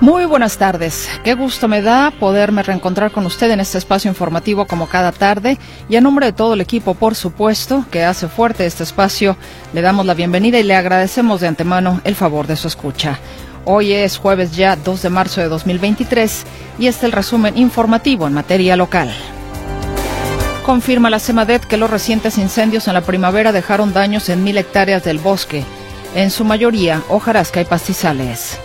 [0.00, 1.10] Muy buenas tardes.
[1.24, 5.58] Qué gusto me da poderme reencontrar con usted en este espacio informativo como cada tarde.
[5.90, 9.36] Y a nombre de todo el equipo, por supuesto, que hace fuerte este espacio,
[9.74, 13.18] le damos la bienvenida y le agradecemos de antemano el favor de su escucha.
[13.66, 16.46] Hoy es jueves ya 2 de marzo de 2023
[16.78, 19.12] y este es el resumen informativo en materia local.
[20.64, 25.04] Confirma la CEMADET que los recientes incendios en la primavera dejaron daños en mil hectáreas
[25.04, 25.62] del bosque,
[26.14, 28.58] en su mayoría hojarasca y pastizales.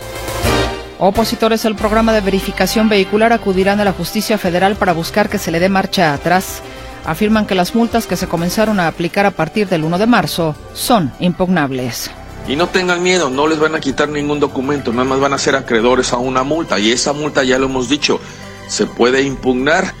[0.98, 5.50] Opositores al programa de verificación vehicular acudirán a la justicia federal para buscar que se
[5.50, 6.62] le dé marcha atrás.
[7.04, 10.56] Afirman que las multas que se comenzaron a aplicar a partir del 1 de marzo
[10.72, 12.10] son impugnables.
[12.48, 15.38] Y no tengan miedo, no les van a quitar ningún documento, nada más van a
[15.38, 16.78] ser acreedores a una multa.
[16.78, 18.18] Y esa multa, ya lo hemos dicho,
[18.66, 19.92] se puede impugnar.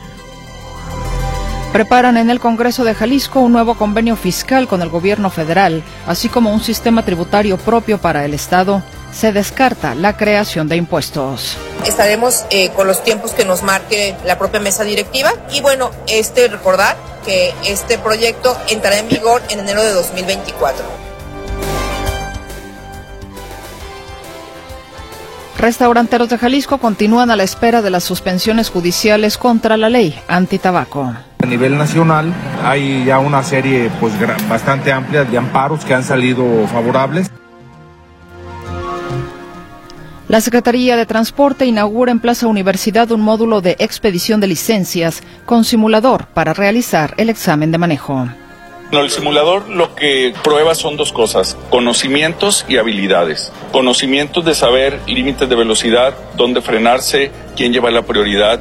[1.74, 6.30] Preparan en el Congreso de Jalisco un nuevo convenio fiscal con el gobierno federal, así
[6.30, 8.82] como un sistema tributario propio para el Estado
[9.16, 11.56] se descarta la creación de impuestos.
[11.86, 16.48] Estaremos eh, con los tiempos que nos marque la propia mesa directiva y bueno, este
[16.48, 20.84] recordar que este proyecto entrará en vigor en enero de 2024.
[25.58, 31.14] Restauranteros de Jalisco continúan a la espera de las suspensiones judiciales contra la ley antitabaco.
[31.42, 34.12] A nivel nacional hay ya una serie pues
[34.46, 37.30] bastante amplia de amparos que han salido favorables.
[40.28, 45.64] La Secretaría de Transporte inaugura en Plaza Universidad un módulo de expedición de licencias con
[45.64, 48.28] simulador para realizar el examen de manejo.
[48.90, 53.52] No, el simulador lo que prueba son dos cosas, conocimientos y habilidades.
[53.70, 58.60] Conocimientos de saber límites de velocidad, dónde frenarse, quién lleva la prioridad,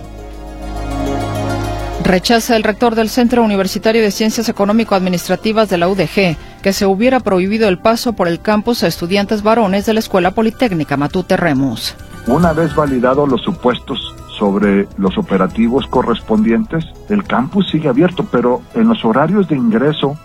[2.06, 7.20] Rechaza el rector del Centro Universitario de Ciencias Económico-Administrativas de la UDG que se hubiera
[7.20, 11.94] prohibido el paso por el campus a estudiantes varones de la Escuela Politécnica Matute Remus.
[12.26, 18.88] Una vez validados los supuestos sobre los operativos correspondientes, el campus sigue abierto, pero en
[18.88, 20.18] los horarios de ingreso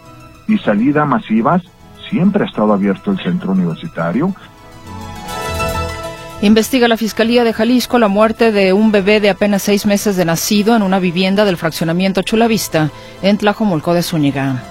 [0.48, 1.60] y salida masivas
[2.08, 4.34] siempre ha estado abierto el centro universitario
[6.40, 10.24] Investiga la Fiscalía de Jalisco la muerte de un bebé de apenas seis meses de
[10.24, 12.90] nacido en una vivienda del fraccionamiento Chulavista,
[13.20, 14.62] en Tlajomulco de Zúñiga.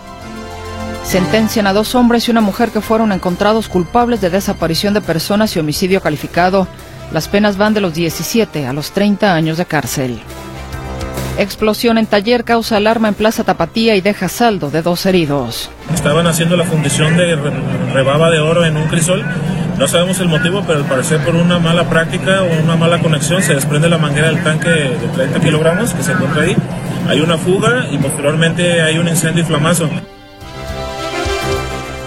[1.04, 5.56] Sentencian a dos hombres y una mujer que fueron encontrados culpables de desaparición de personas
[5.56, 6.68] y homicidio calificado.
[7.12, 10.20] Las penas van de los 17 a los 30 años de cárcel.
[11.38, 15.72] Explosión en taller causa alarma en Plaza Tapatía y deja saldo de dos heridos.
[15.94, 17.36] Estaban haciendo la fundición de
[17.94, 19.26] rebaba de oro en un crisol
[19.80, 23.42] no sabemos el motivo, pero al parecer por una mala práctica o una mala conexión
[23.42, 26.56] se desprende la manguera del tanque de 30 kilogramos que se encuentra ahí.
[27.08, 29.90] Hay una fuga y posteriormente hay un incendio y flamazo.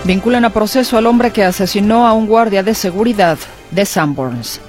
[0.05, 3.39] Vinculan a proceso al hombre que asesinó a un guardia de seguridad
[3.71, 4.61] de Sanborns.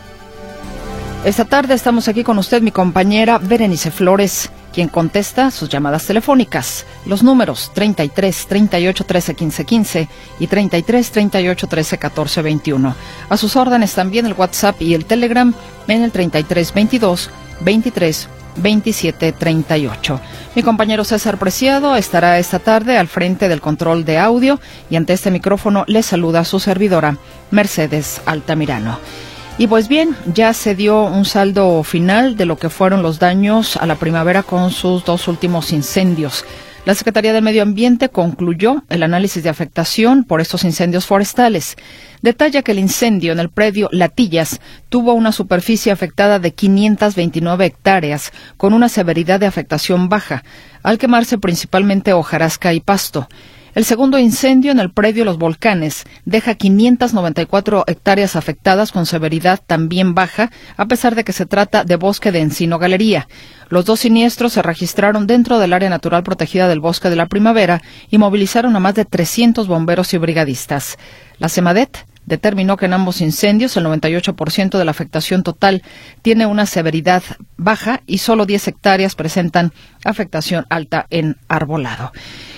[1.25, 6.85] Esta tarde estamos aquí con usted, mi compañera Berenice Flores quien contesta sus llamadas telefónicas.
[7.05, 12.95] Los números 33 38 13 15 15 y 33 38 13 14 21.
[13.29, 15.53] A sus órdenes también el WhatsApp y el Telegram
[15.87, 17.29] en el 33 22
[17.61, 18.27] 23
[18.57, 20.19] 27 38.
[20.55, 24.59] Mi compañero César Preciado estará esta tarde al frente del control de audio
[24.89, 27.17] y ante este micrófono le saluda su servidora
[27.51, 28.99] Mercedes Altamirano.
[29.57, 33.77] Y pues bien, ya se dio un saldo final de lo que fueron los daños
[33.77, 36.43] a la primavera con sus dos últimos incendios.
[36.85, 41.77] La Secretaría del Medio Ambiente concluyó el análisis de afectación por estos incendios forestales.
[42.21, 48.33] Detalla que el incendio en el predio Latillas tuvo una superficie afectada de 529 hectáreas,
[48.57, 50.43] con una severidad de afectación baja,
[50.83, 53.29] al quemarse principalmente hojarasca y pasto.
[53.75, 60.13] El segundo incendio en el predio Los Volcanes deja 594 hectáreas afectadas con severidad también
[60.13, 63.27] baja, a pesar de que se trata de bosque de encino galería.
[63.69, 67.81] Los dos siniestros se registraron dentro del área natural protegida del bosque de la primavera
[68.11, 70.99] y movilizaron a más de 300 bomberos y brigadistas.
[71.39, 75.81] La SEMADET determinó que en ambos incendios el 98% de la afectación total
[76.21, 77.23] tiene una severidad
[77.57, 79.73] baja y solo 10 hectáreas presentan
[80.05, 82.11] afectación alta en arbolado.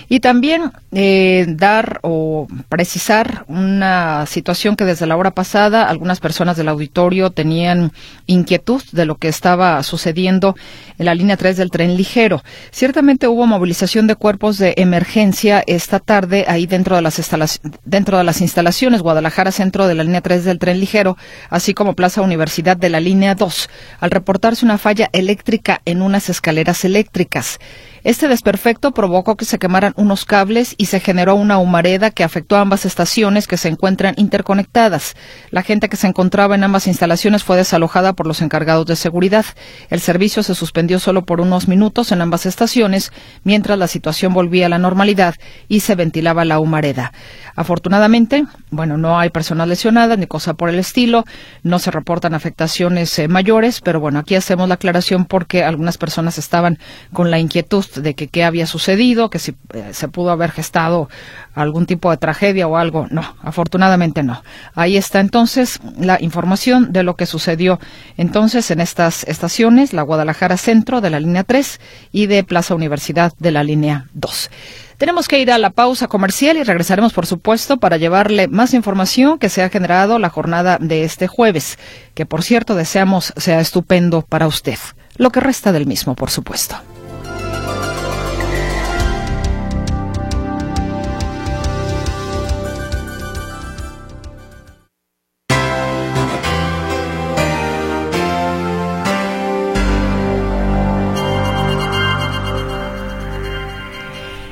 [0.10, 6.57] Y también eh, dar o precisar una situación que desde la hora pasada algunas personas
[6.57, 7.92] del auditorio tenían
[8.28, 10.56] inquietud de lo que estaba sucediendo
[10.98, 12.44] en la línea 3 del tren ligero.
[12.72, 18.24] Ciertamente hubo movilización de cuerpos de emergencia esta tarde ahí dentro de las, dentro de
[18.24, 21.18] las instalaciones Guadalajara Centro de la línea 3 del tren ligero,
[21.50, 23.69] así como Plaza Universidad de la línea 2,
[24.00, 27.60] al reportarse una falla eléctrica en unas escaleras eléctricas.
[28.06, 32.56] Este desperfecto provocó que se quemaran unos cables y se generó una humareda que afectó
[32.56, 35.16] a ambas estaciones que se encuentran interconectadas.
[35.50, 39.44] La gente que se encontraba en ambas instalaciones fue desalojada por los encargados de seguridad.
[39.90, 43.12] El servicio se suspendió solo por unos minutos en ambas estaciones,
[43.44, 45.34] mientras la situación volvía a la normalidad
[45.68, 47.12] y se ventilaba la humareda.
[47.56, 51.25] Afortunadamente, bueno, no hay personas lesionadas ni cosa por el estilo,
[51.63, 56.38] no se reportan afectaciones eh, mayores, pero bueno, aquí hacemos la aclaración porque algunas personas
[56.38, 56.78] estaban
[57.12, 61.09] con la inquietud de que qué había sucedido, que si eh, se pudo haber gestado
[61.53, 63.07] algún tipo de tragedia o algo.
[63.09, 64.44] No, afortunadamente no.
[64.74, 67.80] Ahí está entonces la información de lo que sucedió
[68.18, 71.80] entonces en estas estaciones, la Guadalajara Centro de la línea 3
[72.12, 74.50] y de Plaza Universidad de la línea 2.
[74.97, 79.39] Tenemos que ir a la pausa comercial y regresaremos, por supuesto, para llevarle más información
[79.39, 81.77] que se ha generado la jornada de este jueves,
[82.13, 84.77] que por cierto deseamos sea estupendo para usted.
[85.18, 86.77] Lo que resta del mismo, por supuesto.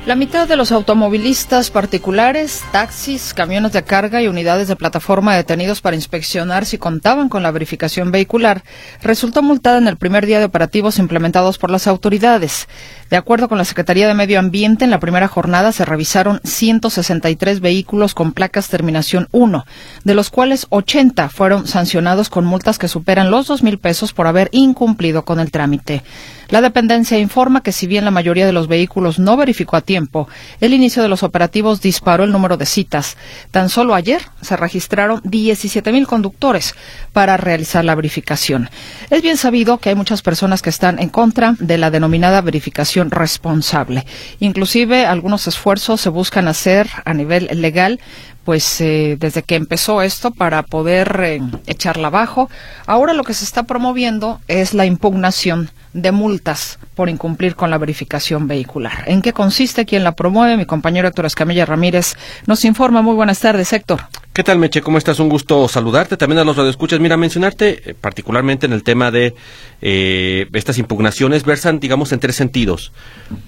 [0.06, 5.80] La mitad de los automovilistas particulares, taxis, camiones de carga y unidades de plataforma detenidos
[5.80, 8.64] para inspeccionar si contaban con la verificación vehicular
[9.02, 12.68] resultó multada en el primer día de operativos implementados por las autoridades.
[13.10, 17.60] De acuerdo con la Secretaría de Medio Ambiente, en la primera jornada se revisaron 163
[17.60, 19.66] vehículos con placas terminación 1,
[20.04, 24.26] de los cuales 80 fueron sancionados con multas que superan los dos mil pesos por
[24.26, 26.02] haber incumplido con el trámite.
[26.48, 30.28] La dependencia informa que si bien la mayoría de los vehículos no verificó a tiempo,
[30.60, 33.16] el inicio de los operativos disparó el número de citas.
[33.50, 36.74] Tan solo ayer se registraron 17.000 conductores
[37.12, 38.70] para realizar la verificación.
[39.10, 42.93] Es bien sabido que hay muchas personas que están en contra de la denominada verificación
[43.02, 44.06] responsable.
[44.40, 48.00] Inclusive algunos esfuerzos se buscan hacer a nivel legal
[48.44, 52.50] pues eh, desde que empezó esto para poder eh, echarla abajo.
[52.86, 57.78] Ahora lo que se está promoviendo es la impugnación de multas por incumplir con la
[57.78, 59.04] verificación vehicular.
[59.06, 59.84] ¿En qué consiste?
[59.86, 60.56] ¿Quién la promueve?
[60.56, 63.00] Mi compañero Héctor Escamilla Ramírez nos informa.
[63.00, 64.00] Muy buenas tardes, Héctor.
[64.32, 64.82] ¿Qué tal, Meche?
[64.82, 65.20] ¿Cómo estás?
[65.20, 66.16] Un gusto saludarte.
[66.16, 66.98] También a los radioescuchas.
[67.00, 69.34] Mira, mencionarte eh, particularmente en el tema de
[69.80, 72.90] estas impugnaciones versan, digamos, en tres sentidos.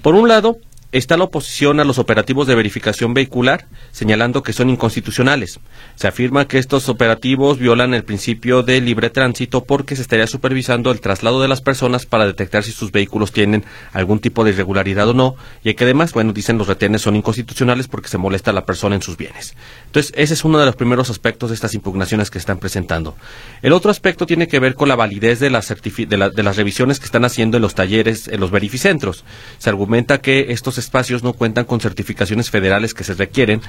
[0.02, 0.58] Por un lado,
[0.98, 5.60] está la oposición a los operativos de verificación vehicular, señalando que son inconstitucionales.
[5.94, 10.90] Se afirma que estos operativos violan el principio de libre tránsito porque se estaría supervisando
[10.90, 15.08] el traslado de las personas para detectar si sus vehículos tienen algún tipo de irregularidad
[15.08, 18.54] o no, y que además, bueno, dicen los retenes son inconstitucionales porque se molesta a
[18.54, 19.54] la persona en sus bienes.
[19.86, 23.16] Entonces, ese es uno de los primeros aspectos de estas impugnaciones que están presentando.
[23.62, 27.06] El otro aspecto tiene que ver con la validez de las, de las revisiones que
[27.06, 29.24] están haciendo en los talleres, en los verificentros.
[29.58, 33.60] Se argumenta que estos espacios no cuentan con certificaciones federales que se requieren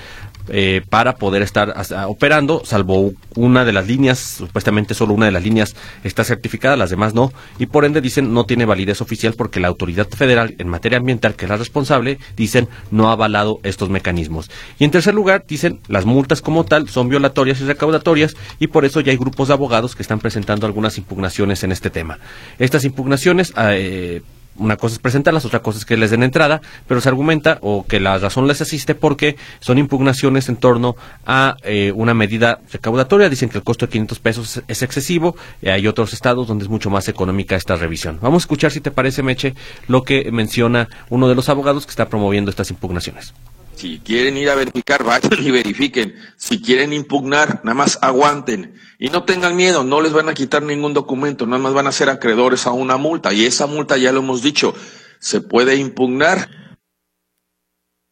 [0.49, 1.73] eh, para poder estar
[2.07, 6.89] operando, salvo una de las líneas, supuestamente solo una de las líneas está certificada, las
[6.89, 10.69] demás no, y por ende dicen no tiene validez oficial porque la autoridad federal en
[10.69, 14.49] materia ambiental, que es la responsable, dicen no ha avalado estos mecanismos.
[14.79, 18.85] Y en tercer lugar, dicen las multas como tal son violatorias y recaudatorias y por
[18.85, 22.19] eso ya hay grupos de abogados que están presentando algunas impugnaciones en este tema.
[22.59, 24.21] Estas impugnaciones eh,
[24.57, 27.85] una cosa es presentarlas, otra cosa es que les den entrada, pero se argumenta o
[27.85, 30.95] que la razón les asiste porque son impugnaciones en torno
[31.25, 33.29] a eh, una medida recaudatoria.
[33.29, 35.35] Dicen que el costo de 500 pesos es excesivo.
[35.61, 38.19] y hay otros estados donde es mucho más económica esta revisión.
[38.21, 39.53] Vamos a escuchar, si te parece, Meche,
[39.87, 43.33] lo que menciona uno de los abogados que está promoviendo estas impugnaciones.
[43.77, 46.15] Si quieren ir a verificar, vayan y verifiquen.
[46.35, 48.73] Si quieren impugnar, nada más aguanten.
[48.97, 51.91] Y no tengan miedo, no les van a quitar ningún documento, nada más van a
[51.91, 53.33] ser acreedores a una multa.
[53.33, 54.73] Y esa multa, ya lo hemos dicho,
[55.19, 56.49] se puede impugnar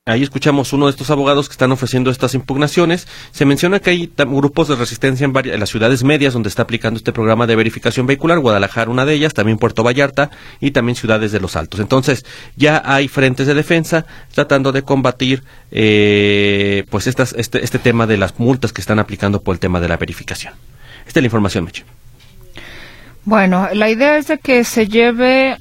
[0.07, 3.07] Ahí escuchamos uno de estos abogados que están ofreciendo estas impugnaciones.
[3.31, 6.99] Se menciona que hay grupos de resistencia en, varias, las ciudades medias donde está aplicando
[6.99, 8.37] este programa de verificación vehicular.
[8.37, 11.79] Guadalajara, una de ellas, también Puerto Vallarta y también ciudades de los Altos.
[11.79, 12.23] Entonces,
[12.55, 18.39] ya hay frentes de defensa tratando de combatir eh, pues este, este tema de las
[18.39, 20.53] multas que están aplicando por el tema de la verificación.
[21.07, 21.83] Esta es la información, Meche.
[23.23, 25.57] Bueno, la idea es de que se lleve,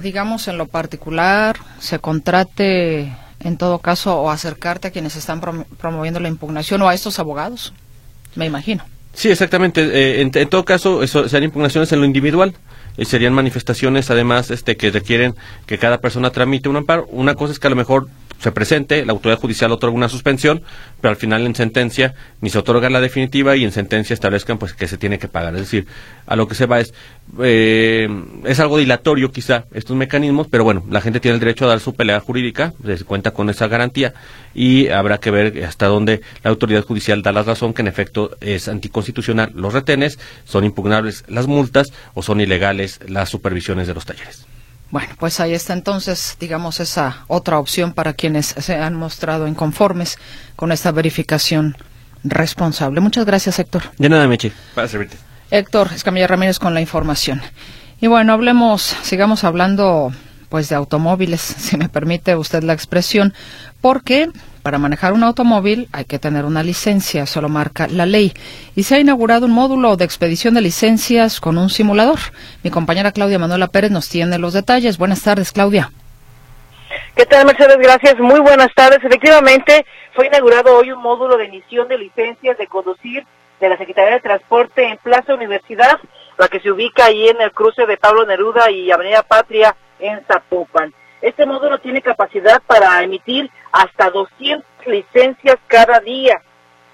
[0.00, 3.12] digamos, en lo particular, se contrate
[3.44, 5.40] en todo caso, o acercarte a quienes están
[5.78, 7.72] promoviendo la impugnación o a estos abogados,
[8.34, 8.84] me imagino.
[9.12, 9.82] Sí, exactamente.
[9.82, 12.54] Eh, en, todo caso, eso serían impugnaciones en lo individual.
[12.96, 15.34] y serían manifestaciones, además, este, que requieren
[15.66, 17.06] que cada persona tramite un amparo.
[17.10, 18.08] Una cosa es que a lo mejor
[18.40, 20.62] se presente, la autoridad judicial otorga una suspensión,
[21.00, 24.74] pero al final en sentencia ni se otorga la definitiva y en sentencia establezcan pues
[24.74, 25.54] que se tiene que pagar.
[25.54, 25.86] Es decir,
[26.26, 26.92] a lo que se va es
[27.42, 28.08] eh,
[28.44, 31.80] es algo dilatorio quizá estos mecanismos, pero bueno, la gente tiene el derecho a dar
[31.80, 34.14] su pelea jurídica, se cuenta con esa garantía
[34.54, 38.36] y habrá que ver hasta dónde la autoridad judicial da la razón que en efecto
[38.40, 44.04] es anticonstitucional los retenes, son impugnables las multas o son ilegales las supervisiones de los
[44.04, 44.46] talleres.
[44.90, 50.18] Bueno, pues ahí está entonces, digamos, esa otra opción para quienes se han mostrado inconformes
[50.56, 51.76] con esta verificación
[52.22, 53.00] responsable.
[53.00, 53.82] Muchas gracias, Héctor.
[53.98, 55.16] De nada, Meche, para servirte.
[55.50, 57.42] Héctor Escamilla Ramírez con la información.
[58.00, 60.12] Y bueno, hablemos, sigamos hablando
[60.54, 63.34] pues de automóviles, si me permite usted la expresión,
[63.80, 64.28] porque
[64.62, 68.32] para manejar un automóvil hay que tener una licencia, solo marca la ley.
[68.76, 72.20] Y se ha inaugurado un módulo de expedición de licencias con un simulador.
[72.62, 74.96] Mi compañera Claudia Manuela Pérez nos tiene los detalles.
[74.96, 75.90] Buenas tardes, Claudia.
[77.16, 77.76] ¿Qué tal, Mercedes?
[77.76, 78.16] Gracias.
[78.20, 79.00] Muy buenas tardes.
[79.02, 79.84] Efectivamente,
[80.14, 83.26] fue inaugurado hoy un módulo de emisión de licencias de conducir
[83.58, 85.98] de la Secretaría de Transporte en Plaza Universidad,
[86.38, 90.24] la que se ubica ahí en el cruce de Pablo Neruda y Avenida Patria en
[90.26, 90.92] Zapopan.
[91.20, 96.42] Este módulo tiene capacidad para emitir hasta 200 licencias cada día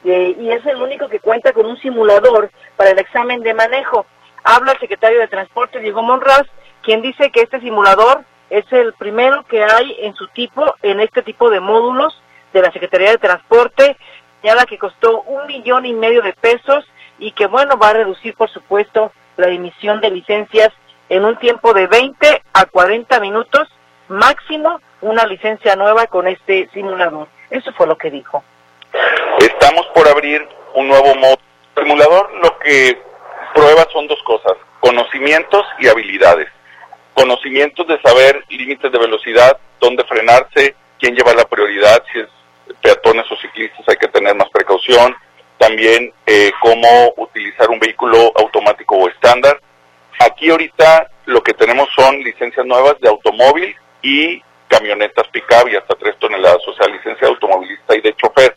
[0.04, 4.06] eh, y es el único que cuenta con un simulador para el examen de manejo.
[4.44, 6.46] Habla el secretario de Transporte, Diego Monraz,
[6.82, 11.22] quien dice que este simulador es el primero que hay en su tipo, en este
[11.22, 12.20] tipo de módulos
[12.52, 13.96] de la Secretaría de Transporte,
[14.42, 16.84] la que costó un millón y medio de pesos
[17.18, 20.70] y que bueno, va a reducir por supuesto la emisión de licencias
[21.10, 23.68] en un tiempo de 20 a 40 minutos
[24.08, 27.28] máximo una licencia nueva con este simulador.
[27.50, 28.42] Eso fue lo que dijo.
[29.40, 31.36] Estamos por abrir un nuevo modo
[31.76, 32.32] simulador.
[32.42, 32.96] Lo que
[33.54, 36.48] prueba son dos cosas, conocimientos y habilidades.
[37.14, 42.28] Conocimientos de saber límites de velocidad, dónde frenarse, quién lleva la prioridad, si es
[42.80, 45.14] peatones o ciclistas hay que tener más precaución.
[45.58, 49.60] También eh, cómo utilizar un vehículo automático o estándar.
[50.20, 55.94] Aquí ahorita lo que tenemos son licencias nuevas de automóvil y camionetas pick-up y hasta
[55.94, 58.54] 3 toneladas, o sea, licencia de automovilista y de chofer.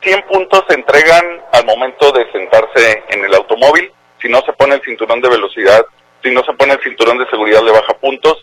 [0.00, 3.92] 100 puntos se entregan al momento de sentarse en el automóvil.
[4.22, 5.84] Si no se pone el cinturón de velocidad,
[6.22, 8.42] si no se pone el cinturón de seguridad le baja puntos.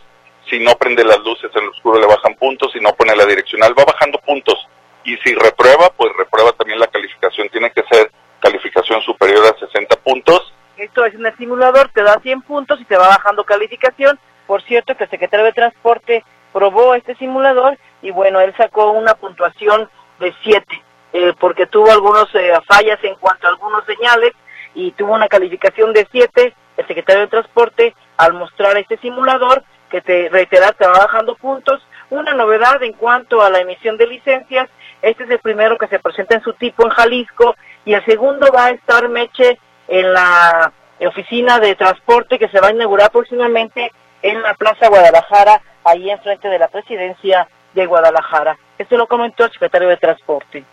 [0.49, 2.71] Si no prende las luces en el oscuro le bajan puntos.
[2.71, 4.67] Si no pone la direccional va bajando puntos.
[5.05, 7.49] Y si reprueba, pues reprueba también la calificación.
[7.49, 10.53] Tiene que ser calificación superior a 60 puntos.
[10.75, 14.61] Esto es en el simulador, te da 100 puntos y te va bajando calificación por
[14.63, 19.89] cierto, que el secretario de Transporte probó este simulador y bueno, él sacó una puntuación
[20.19, 20.83] de 7,
[21.13, 24.33] eh, porque tuvo algunas eh, fallas en cuanto a algunos señales
[24.75, 26.53] y tuvo una calificación de 7.
[26.75, 31.85] El secretario de Transporte, al mostrar este simulador, que te reiterar, te va bajando puntos.
[32.09, 34.69] Una novedad en cuanto a la emisión de licencias,
[35.01, 38.51] este es el primero que se presenta en su tipo en Jalisco y el segundo
[38.55, 43.91] va a estar Meche en la oficina de transporte que se va a inaugurar próximamente
[44.21, 48.57] en la Plaza Guadalajara, ahí enfrente de la presidencia de Guadalajara.
[48.77, 50.63] Esto lo comentó el secretario de Transporte.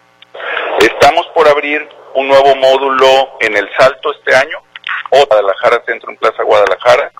[0.81, 4.59] Estamos por abrir un nuevo módulo en El Salto este año,
[5.11, 7.13] o Guadalajara Centro en Plaza Guadalajara.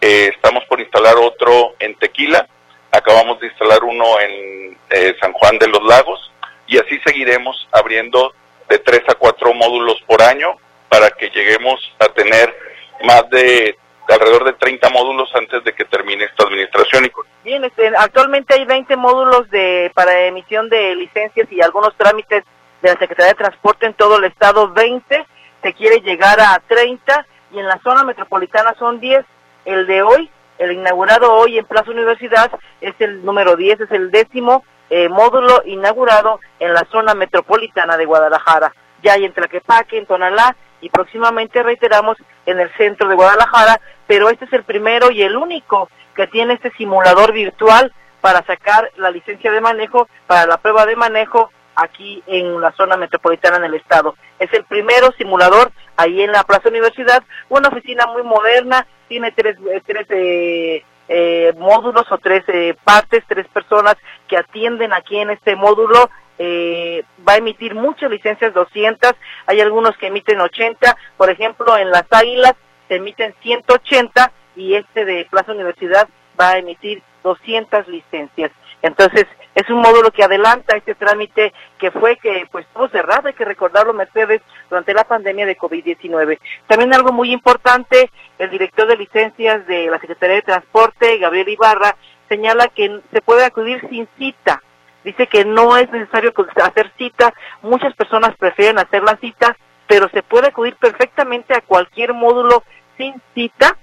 [0.00, 2.46] Eh, estamos por instalar otro en Tequila.
[2.92, 6.32] Acabamos de instalar uno en eh, San Juan de los Lagos
[6.66, 8.32] y así seguiremos abriendo
[8.68, 10.56] de tres a cuatro módulos por año
[10.94, 12.54] para que lleguemos a tener
[13.02, 13.76] más de
[14.08, 17.10] alrededor de 30 módulos antes de que termine esta administración.
[17.42, 22.44] Bien, este, actualmente hay 20 módulos de para emisión de licencias y algunos trámites
[22.80, 25.26] de la Secretaría de Transporte en todo el estado, 20,
[25.64, 29.24] se quiere llegar a 30 y en la zona metropolitana son 10.
[29.64, 34.12] El de hoy, el inaugurado hoy en Plaza Universidad, es el número 10, es el
[34.12, 38.72] décimo eh, módulo inaugurado en la zona metropolitana de Guadalajara.
[39.02, 42.16] Ya hay en Tlaquepaque, en Tonalá y próximamente reiteramos
[42.46, 46.54] en el centro de Guadalajara, pero este es el primero y el único que tiene
[46.54, 52.22] este simulador virtual para sacar la licencia de manejo, para la prueba de manejo aquí
[52.26, 54.14] en la zona metropolitana en el estado.
[54.38, 59.56] Es el primero simulador ahí en la Plaza Universidad, una oficina muy moderna, tiene tres,
[59.70, 62.44] eh, tres eh, eh, módulos o tres
[62.82, 63.96] partes, tres personas
[64.28, 69.12] que atienden aquí en este módulo eh, va a emitir muchas licencias, 200,
[69.46, 72.54] hay algunos que emiten 80, por ejemplo, en las Águilas
[72.88, 78.50] se emiten 180 y este de Plaza Universidad va a emitir 200 licencias.
[78.82, 79.24] Entonces,
[79.54, 83.44] es un módulo que adelanta este trámite que fue que pues estuvo cerrado, hay que
[83.44, 86.38] recordarlo Mercedes, durante la pandemia de COVID-19.
[86.66, 91.96] También algo muy importante, el director de licencias de la Secretaría de Transporte, Gabriel Ibarra,
[92.28, 94.62] señala que se puede acudir sin cita.
[95.04, 96.32] Dice que no es necesario
[96.62, 99.56] hacer cita, muchas personas prefieren hacer la cita,
[99.86, 102.64] pero se puede acudir perfectamente a cualquier módulo
[102.96, 103.76] sin cita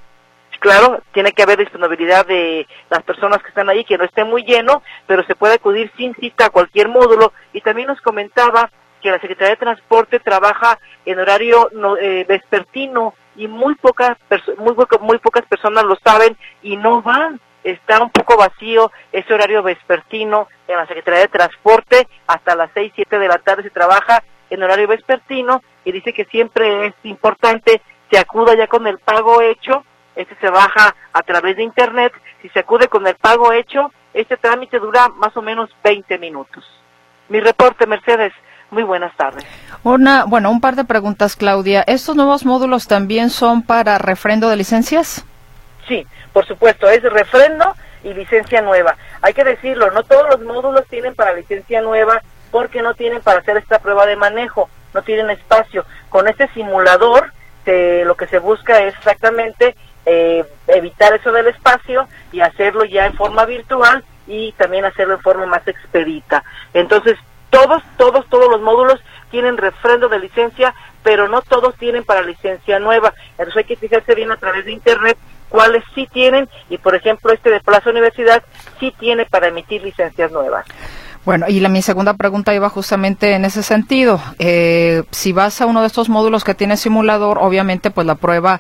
[0.62, 4.44] claro, tiene que haber disponibilidad de las personas que están ahí, que no esté muy
[4.44, 7.34] lleno, pero se puede acudir sin cita a cualquier módulo.
[7.52, 13.48] Y también nos comentaba que la Secretaría de Transporte trabaja en horario eh, vespertino y
[13.48, 14.18] muy pocas,
[14.58, 17.42] muy, muy pocas personas lo saben y no van.
[17.64, 22.08] Está un poco vacío ese horario vespertino en la Secretaría de Transporte.
[22.28, 26.26] Hasta las 6, 7 de la tarde se trabaja en horario vespertino y dice que
[26.26, 29.84] siempre es importante que acuda ya con el pago hecho
[30.16, 34.38] este se baja a través de internet, si se acude con el pago hecho, este
[34.38, 36.64] trámite dura más o menos 20 minutos.
[37.30, 38.34] Mi reporte, Mercedes.
[38.72, 39.46] Muy buenas tardes.
[39.84, 41.84] Una, bueno, un par de preguntas, Claudia.
[41.88, 45.26] ¿Estos nuevos módulos también son para refrendo de licencias?
[45.88, 48.96] Sí, por supuesto, es refrendo y licencia nueva.
[49.22, 52.22] Hay que decirlo, no todos los módulos tienen para licencia nueva
[52.52, 55.86] porque no tienen para hacer esta prueba de manejo, no tienen espacio.
[56.10, 57.32] Con este simulador,
[57.66, 63.14] lo que se busca es exactamente eh, evitar eso del espacio y hacerlo ya en
[63.14, 66.44] forma virtual y también hacerlo en forma más expedita.
[66.74, 67.18] Entonces,
[67.50, 70.74] todos, todos, todos los módulos tienen refrendo de licencia,
[71.04, 73.14] pero no todos tienen para licencia nueva.
[73.32, 75.18] Entonces hay que fijarse bien a través de Internet
[75.52, 78.42] cuáles sí tienen y, por ejemplo, este de Plaza Universidad
[78.80, 80.66] sí tiene para emitir licencias nuevas.
[81.24, 84.20] Bueno, y la, mi segunda pregunta iba justamente en ese sentido.
[84.40, 88.60] Eh, si vas a uno de estos módulos que tiene simulador, obviamente, pues la prueba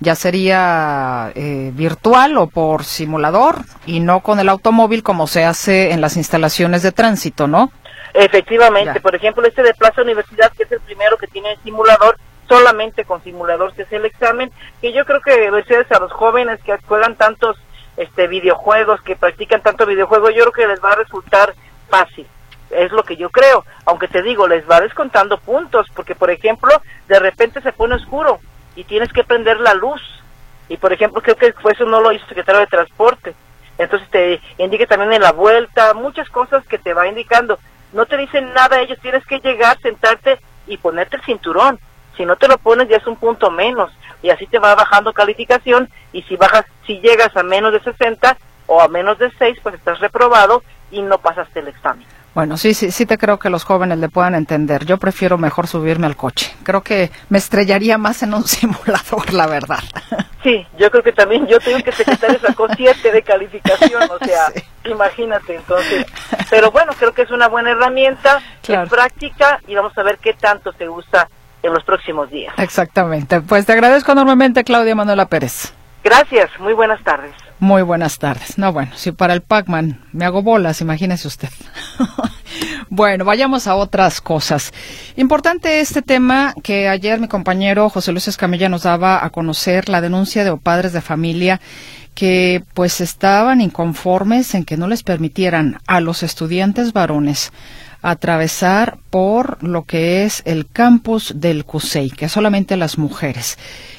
[0.00, 5.92] ya sería eh, virtual o por simulador y no con el automóvil como se hace
[5.92, 7.70] en las instalaciones de tránsito, ¿no?
[8.12, 12.18] Efectivamente, por ejemplo, este de Plaza Universidad, que es el primero que tiene simulador,
[12.56, 16.62] solamente con simulador se hace el examen, que yo creo que Mercedes a los jóvenes
[16.62, 17.56] que juegan tantos
[17.96, 21.54] este videojuegos, que practican tanto videojuego, yo creo que les va a resultar
[21.88, 22.26] fácil.
[22.70, 26.70] Es lo que yo creo, aunque te digo, les va descontando puntos, porque por ejemplo,
[27.08, 28.40] de repente se pone oscuro,
[28.74, 30.00] y tienes que prender la luz.
[30.68, 33.34] Y por ejemplo, creo que eso no lo hizo el secretario de Transporte.
[33.78, 37.58] Entonces te indica también en la vuelta, muchas cosas que te va indicando.
[37.92, 41.78] No te dicen nada ellos, tienes que llegar, sentarte y ponerte el cinturón.
[42.16, 43.90] Si no te lo pones ya es un punto menos
[44.22, 48.36] y así te va bajando calificación y si bajas, si llegas a menos de 60
[48.66, 52.06] o a menos de 6, pues estás reprobado y no pasaste el examen.
[52.34, 54.86] Bueno, sí, sí, sí te creo que los jóvenes le puedan entender.
[54.86, 56.54] Yo prefiero mejor subirme al coche.
[56.62, 59.80] Creo que me estrellaría más en un simulador, la verdad.
[60.42, 64.46] Sí, yo creo que también, yo tengo que secretario sacó siete de calificación, o sea,
[64.84, 66.06] imagínate, entonces.
[66.48, 70.32] Pero bueno, creo que es una buena herramienta, es práctica y vamos a ver qué
[70.32, 71.28] tanto se usa
[71.62, 72.54] en los próximos días.
[72.58, 73.40] Exactamente.
[73.40, 75.72] Pues te agradezco enormemente, Claudia Manuela Pérez.
[76.04, 77.32] Gracias, muy buenas tardes.
[77.60, 78.58] Muy buenas tardes.
[78.58, 81.48] No, bueno, si para el Pac-Man me hago bolas, imagínese usted.
[82.90, 84.72] bueno, vayamos a otras cosas.
[85.14, 90.00] Importante este tema que ayer mi compañero José Luis Escamilla nos daba a conocer la
[90.00, 91.60] denuncia de padres de familia
[92.16, 97.52] que pues estaban inconformes en que no les permitieran a los estudiantes varones
[98.02, 103.58] atravesar por lo que es el campus del CUSEI, que solamente las mujeres.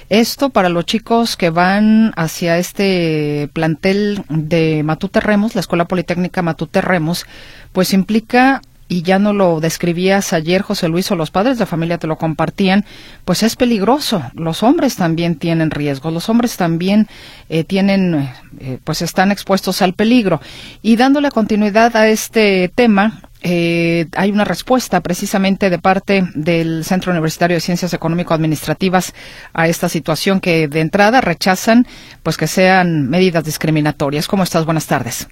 [0.09, 6.41] Esto para los chicos que van hacia este plantel de Matute Remos, la Escuela Politécnica
[6.41, 7.25] Matute Remos,
[7.71, 11.97] pues implica y ya no lo describías ayer, José Luis, o los padres de familia
[11.97, 12.85] te lo compartían,
[13.25, 14.21] pues es peligroso.
[14.35, 17.07] Los hombres también tienen riesgos, los hombres también
[17.49, 20.41] eh, tienen, eh, pues están expuestos al peligro.
[20.83, 27.11] Y dándole continuidad a este tema, eh, hay una respuesta precisamente de parte del Centro
[27.11, 29.13] Universitario de Ciencias Económico-Administrativas
[29.53, 31.85] a esta situación que de entrada rechazan
[32.23, 34.27] pues que sean medidas discriminatorias.
[34.27, 34.65] ¿Cómo estás?
[34.65, 35.27] Buenas tardes.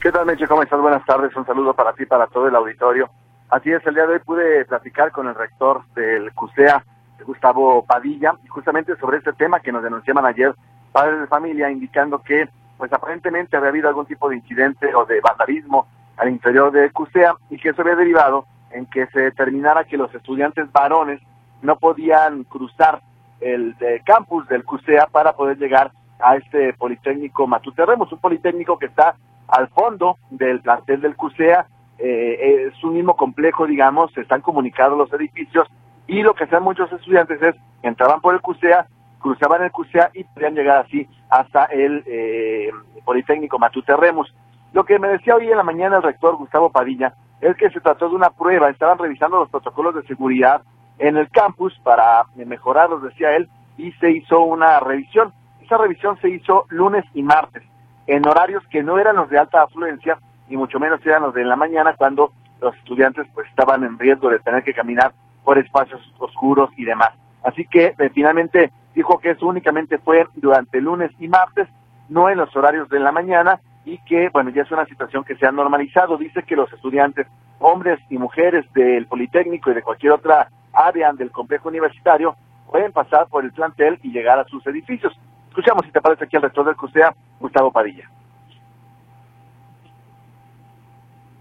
[0.00, 0.46] ¿Qué tal, Meche?
[0.46, 0.80] ¿Cómo estás?
[0.80, 1.34] Buenas tardes.
[1.36, 3.10] Un saludo para ti, para todo el auditorio.
[3.50, 6.84] Así es, el día de hoy pude platicar con el rector del CUSEA,
[7.26, 10.54] Gustavo Padilla, justamente sobre este tema que nos denunciaban ayer
[10.92, 15.20] padres de familia, indicando que pues aparentemente había habido algún tipo de incidente o de
[15.20, 19.96] vandalismo al interior de CUSEA y que eso había derivado en que se determinara que
[19.96, 21.20] los estudiantes varones
[21.62, 23.00] no podían cruzar
[23.40, 28.86] el campus del CUSEA para poder llegar a este Politécnico Matute Remos, un Politécnico que
[28.86, 31.66] está al fondo del plantel del CUSEA,
[31.98, 35.66] eh, es un mismo complejo, digamos, están comunicados los edificios
[36.06, 38.86] y lo que hacen muchos estudiantes es entraban por el CUSEA
[39.18, 42.70] cruzaban el CUSEA y podían llegar así hasta el eh,
[43.04, 44.32] Politécnico Matute Remus.
[44.78, 47.80] Lo que me decía hoy en la mañana el rector Gustavo Padilla es que se
[47.80, 50.62] trató de una prueba, estaban revisando los protocolos de seguridad
[51.00, 55.32] en el campus para mejorarlos, decía él, y se hizo una revisión.
[55.60, 57.64] Esa revisión se hizo lunes y martes,
[58.06, 60.16] en horarios que no eran los de alta afluencia,
[60.48, 64.30] y mucho menos eran los de la mañana, cuando los estudiantes pues estaban en riesgo
[64.30, 65.10] de tener que caminar
[65.42, 67.10] por espacios oscuros y demás.
[67.42, 71.66] Así que eh, finalmente dijo que eso únicamente fue durante lunes y martes,
[72.08, 75.34] no en los horarios de la mañana, y que, bueno, ya es una situación que
[75.36, 76.18] se ha normalizado.
[76.18, 77.26] Dice que los estudiantes,
[77.58, 82.36] hombres y mujeres del Politécnico y de cualquier otra área del complejo universitario,
[82.70, 85.18] pueden pasar por el plantel y llegar a sus edificios.
[85.48, 88.10] Escuchamos si te parece aquí al rector del CUSEA, Gustavo Padilla.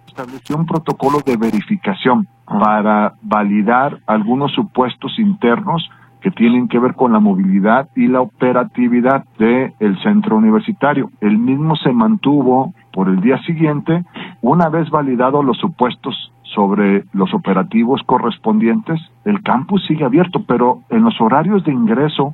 [0.07, 5.87] Estableció un protocolo de verificación para validar algunos supuestos internos
[6.21, 11.09] que tienen que ver con la movilidad y la operatividad del centro universitario.
[11.21, 14.03] El mismo se mantuvo por el día siguiente,
[14.41, 21.03] una vez validados los supuestos sobre los operativos correspondientes, el campus sigue abierto, pero en
[21.03, 22.33] los horarios de ingreso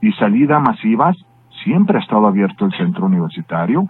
[0.00, 1.16] y salida masivas
[1.62, 3.86] siempre ha estado abierto el centro universitario.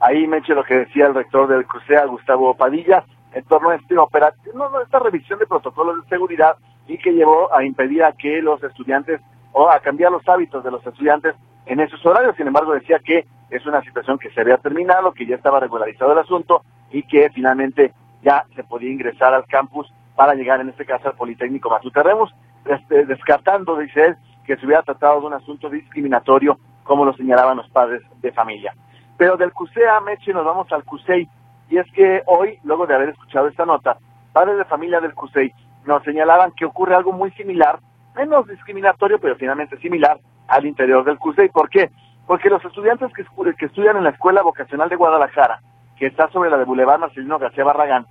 [0.00, 3.76] Ahí me eché lo que decía el rector del CUSEA, Gustavo Padilla, en torno a
[3.76, 8.12] este operativo, no, esta revisión de protocolos de seguridad y que llevó a impedir a
[8.12, 9.20] que los estudiantes
[9.52, 11.34] o a cambiar los hábitos de los estudiantes
[11.66, 12.36] en esos horarios.
[12.36, 16.12] Sin embargo, decía que es una situación que se había terminado, que ya estaba regularizado
[16.12, 17.92] el asunto y que finalmente
[18.22, 22.34] ya se podía ingresar al campus para llegar, en este caso, al Politécnico Matute Remus,
[22.64, 27.56] este, descartando, dice él, que se hubiera tratado de un asunto discriminatorio, como lo señalaban
[27.56, 28.74] los padres de familia.
[29.16, 31.28] Pero del CUSEA, Meche, nos vamos al CUSEI,
[31.70, 33.96] y es que hoy, luego de haber escuchado esta nota,
[34.32, 35.52] padres de familia del CUSEI
[35.86, 37.78] nos señalaban que ocurre algo muy similar,
[38.14, 40.18] menos discriminatorio, pero finalmente similar,
[40.48, 41.48] al interior del CUSEI.
[41.48, 41.90] ¿Por qué?
[42.26, 43.22] Porque los estudiantes que,
[43.64, 45.60] estudian en la Escuela Vocacional de Guadalajara,
[45.96, 48.06] que está sobre la de Boulevard Marcelino García Barragán,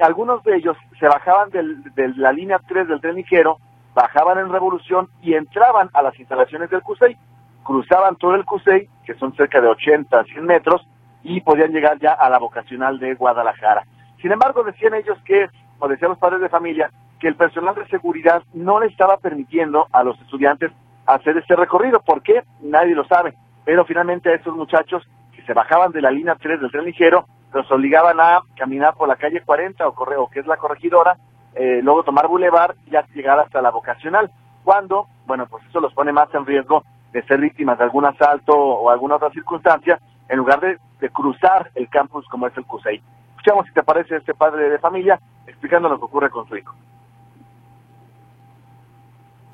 [0.00, 3.58] algunos de ellos se bajaban de la línea 3 del tren ligero,
[3.94, 7.16] bajaban en Revolución y entraban a las instalaciones del CUSEI,
[7.62, 10.86] cruzaban todo el CUSEI, que son cerca de 80, 100 metros,
[11.22, 13.84] y podían llegar ya a la vocacional de Guadalajara.
[14.22, 17.86] Sin embargo, decían ellos que, o decían los padres de familia, que el personal de
[17.88, 20.72] seguridad no le estaba permitiendo a los estudiantes
[21.06, 22.00] hacer ese recorrido.
[22.00, 22.42] ¿Por qué?
[22.62, 23.34] Nadie lo sabe.
[23.64, 27.26] Pero finalmente a estos muchachos que se bajaban de la línea 3 del tren ligero,
[27.52, 31.16] los obligaban a caminar por la calle 40 o correo, que es la corregidora,
[31.54, 34.30] eh, luego tomar bulevar y ya llegar hasta la vocacional.
[34.64, 38.52] Cuando, bueno, pues eso los pone más en riesgo de ser víctimas de algún asalto
[38.52, 43.02] o alguna otra circunstancia, en lugar de, de cruzar el campus como es el CUSEI.
[43.30, 46.72] Escuchamos si te parece este padre de familia explicando lo que ocurre con su hijo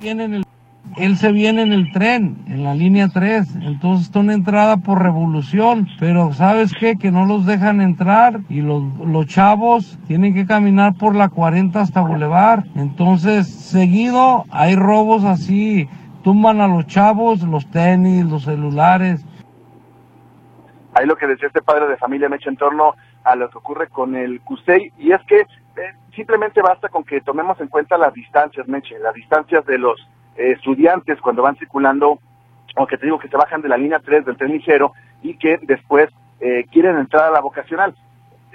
[0.01, 5.03] él se viene en el tren, en la línea 3, entonces está una entrada por
[5.03, 6.97] revolución, pero ¿sabes qué?
[6.97, 11.81] Que no los dejan entrar y los, los chavos tienen que caminar por la 40
[11.81, 15.89] hasta Boulevard, entonces seguido hay robos así,
[16.23, 19.25] tumban a los chavos, los tenis, los celulares.
[20.95, 23.59] Ahí lo que decía este padre de familia me echa en torno a lo que
[23.59, 25.47] ocurre con el CUSEI, y es que
[26.17, 30.01] simplemente basta con que tomemos en cuenta las distancias, Meche, las distancias de los
[30.37, 32.19] eh, estudiantes cuando van circulando,
[32.75, 35.39] o que te digo que se bajan de la línea 3 del tren ligero y
[35.39, 37.95] que después eh, quieren entrar a la vocacional.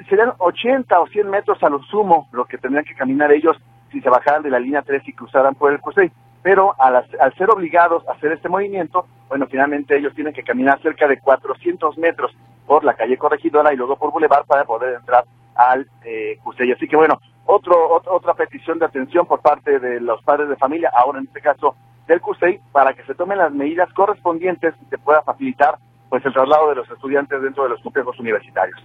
[0.10, 3.56] Serían 80 o 100 metros a lo sumo lo que tendrían que caminar ellos
[3.92, 6.12] si se bajaran de la línea 3 y cruzaran por el CUSEI.
[6.44, 10.82] Pero al, al ser obligados a hacer este movimiento, bueno, finalmente ellos tienen que caminar
[10.82, 15.26] cerca de 400 metros por la calle Corregidora y luego por Boulevard para poder entrar
[15.56, 16.40] al eh,
[16.76, 17.76] Así que bueno, otro,
[18.10, 21.76] otra petición de atención por parte de los padres de familia, ahora en este caso
[22.08, 25.78] del CUSEI, para que se tomen las medidas correspondientes y se pueda facilitar
[26.10, 28.78] pues el traslado de los estudiantes dentro de los complejos universitarios.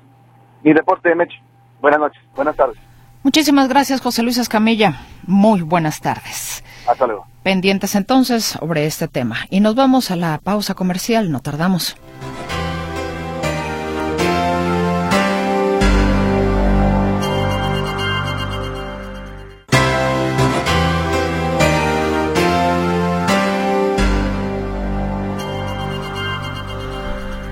[0.63, 1.33] Mi deporte, Mech.
[1.81, 2.79] Buenas noches, buenas tardes.
[3.23, 5.01] Muchísimas gracias, José Luis Escamilla.
[5.27, 6.63] Muy buenas tardes.
[6.89, 7.27] Hasta luego.
[7.43, 9.37] Pendientes entonces sobre este tema.
[9.51, 11.97] Y nos vamos a la pausa comercial, no tardamos.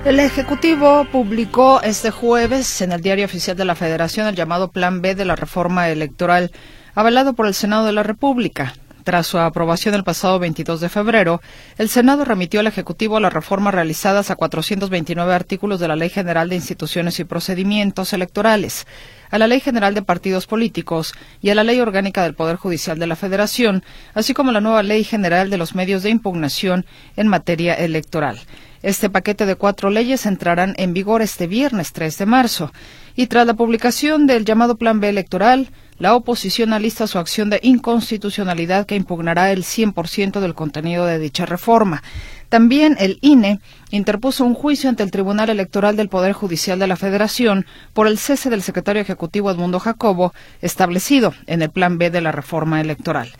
[0.05, 5.01] El Ejecutivo publicó este jueves en el Diario Oficial de la Federación el llamado Plan
[5.01, 6.51] B de la reforma electoral
[6.93, 8.75] avalado por el Senado de la República.
[9.03, 11.41] Tras su aprobación el pasado 22 de febrero,
[11.79, 16.49] el Senado remitió al Ejecutivo las reformas realizadas a 429 artículos de la Ley General
[16.49, 18.85] de Instituciones y Procedimientos Electorales.
[19.31, 22.99] a la Ley General de Partidos Políticos y a la Ley Orgánica del Poder Judicial
[22.99, 26.85] de la Federación, así como la nueva Ley General de los Medios de Impugnación
[27.17, 28.39] en materia electoral.
[28.85, 32.71] Este paquete de cuatro leyes entrarán en vigor este viernes 3 de marzo.
[33.15, 37.59] Y tras la publicación del llamado Plan B electoral, la oposición alista su acción de
[37.63, 42.03] inconstitucionalidad que impugnará el 100% del contenido de dicha reforma.
[42.49, 46.95] También el INE interpuso un juicio ante el Tribunal Electoral del Poder Judicial de la
[46.95, 52.21] Federación por el cese del secretario ejecutivo Edmundo Jacobo, establecido en el Plan B de
[52.21, 53.33] la reforma electoral.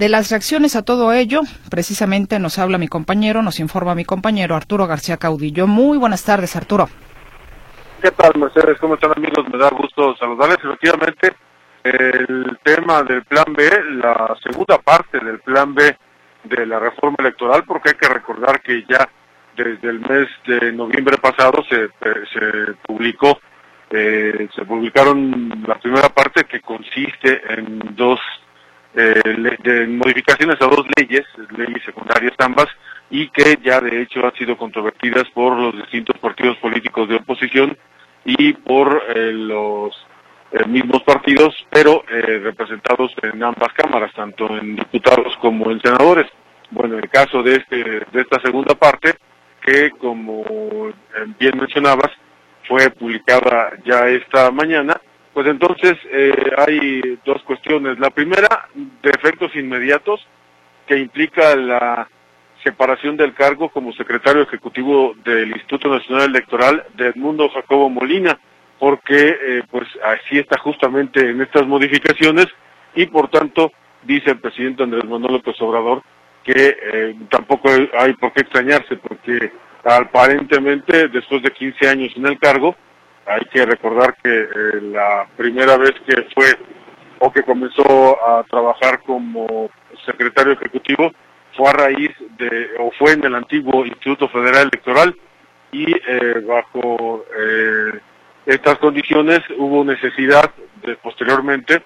[0.00, 4.56] De las reacciones a todo ello, precisamente nos habla mi compañero, nos informa mi compañero
[4.56, 5.66] Arturo García Caudillo.
[5.66, 6.88] Muy buenas tardes, Arturo.
[8.00, 8.78] ¿Qué tal, Mercedes?
[8.80, 9.46] ¿Cómo están, amigos?
[9.52, 10.56] Me da gusto saludarles.
[10.64, 11.34] Efectivamente,
[11.84, 13.70] el tema del Plan B,
[14.02, 15.94] la segunda parte del Plan B
[16.44, 19.06] de la reforma electoral, porque hay que recordar que ya
[19.54, 21.88] desde el mes de noviembre pasado se,
[22.32, 23.38] se publicó,
[23.90, 28.18] eh, se publicaron la primera parte que consiste en dos
[28.94, 31.24] eh, de modificaciones a dos leyes,
[31.56, 32.66] leyes secundarias ambas,
[33.08, 37.76] y que ya de hecho han sido controvertidas por los distintos partidos políticos de oposición
[38.24, 39.94] y por eh, los
[40.52, 46.26] eh, mismos partidos, pero representados en ambas cámaras, tanto en diputados como en senadores.
[46.70, 49.14] Bueno, en el caso de, este, de esta segunda parte,
[49.62, 50.44] que como
[51.38, 52.10] bien mencionabas,
[52.66, 55.00] fue publicada ya esta mañana,
[55.32, 57.98] pues entonces eh, hay dos cuestiones.
[57.98, 60.26] La primera, de efectos inmediatos,
[60.86, 62.08] que implica la
[62.64, 68.38] separación del cargo como secretario ejecutivo del Instituto Nacional Electoral de Edmundo Jacobo Molina,
[68.78, 72.46] porque eh, pues así está justamente en estas modificaciones
[72.94, 73.70] y por tanto
[74.02, 76.02] dice el presidente Andrés Manuel López Obrador
[76.42, 79.52] que eh, tampoco hay por qué extrañarse porque
[79.84, 82.74] aparentemente después de 15 años en el cargo
[83.26, 86.46] hay que recordar que eh, la primera vez que fue
[87.18, 89.70] o que comenzó a trabajar como
[90.06, 91.12] secretario ejecutivo
[91.56, 95.14] fue a raíz de, o fue en el antiguo Instituto Federal Electoral
[95.72, 98.00] y eh, bajo eh,
[98.46, 100.50] estas condiciones hubo necesidad
[100.82, 101.82] de posteriormente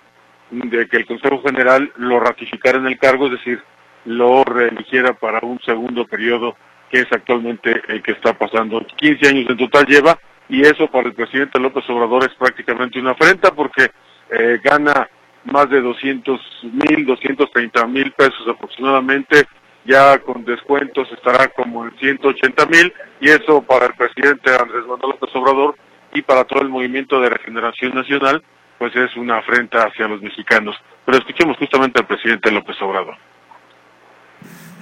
[0.51, 3.61] de que el Consejo General lo ratificara en el cargo, es decir,
[4.05, 6.57] lo reeligiera para un segundo periodo
[6.91, 8.81] que es actualmente el que está pasando.
[8.97, 10.19] 15 años en total lleva
[10.49, 13.91] y eso para el presidente López Obrador es prácticamente una afrenta porque
[14.31, 15.09] eh, gana
[15.45, 16.41] más de 200
[16.73, 19.47] mil, 230 mil pesos aproximadamente,
[19.85, 25.19] ya con descuentos estará como en 180 mil y eso para el presidente Andrés Manuel
[25.21, 25.77] López Obrador
[26.15, 28.43] y para todo el movimiento de regeneración nacional,
[28.79, 30.77] pues es una afrenta hacia los mexicanos.
[31.05, 33.17] Pero escuchemos justamente al presidente López Obrador.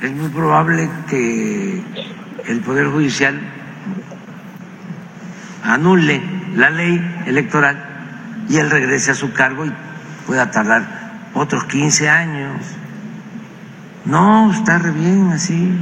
[0.02, 1.80] Es muy probable que
[2.48, 3.40] el Poder Judicial
[5.62, 6.22] anule
[6.56, 7.92] la ley electoral
[8.48, 9.72] y él regrese a su cargo y
[10.26, 12.60] pueda tardar otros 15 años.
[14.04, 15.72] No, está re bien así.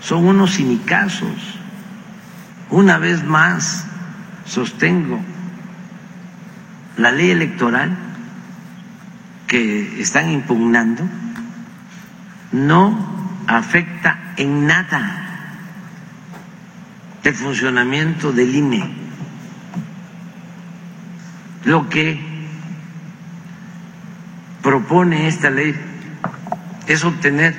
[0.00, 1.58] Son unos cinicazos.
[2.70, 3.84] Una vez más,
[4.44, 5.20] sostengo,
[6.96, 7.96] la ley electoral
[9.46, 11.02] que están impugnando
[12.52, 15.29] no afecta en nada
[17.22, 18.90] del funcionamiento del INE.
[21.64, 22.20] Lo que
[24.62, 25.74] propone esta ley
[26.86, 27.56] es obtener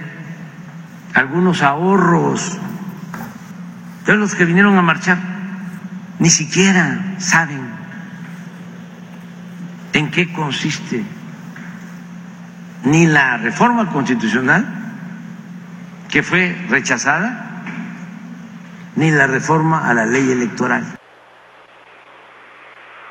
[1.13, 2.57] algunos ahorros.
[4.05, 5.17] de los que vinieron a marchar
[6.19, 7.61] ni siquiera saben
[9.93, 11.03] en qué consiste
[12.83, 14.65] ni la reforma constitucional
[16.09, 17.50] que fue rechazada
[18.95, 20.83] ni la reforma a la ley electoral.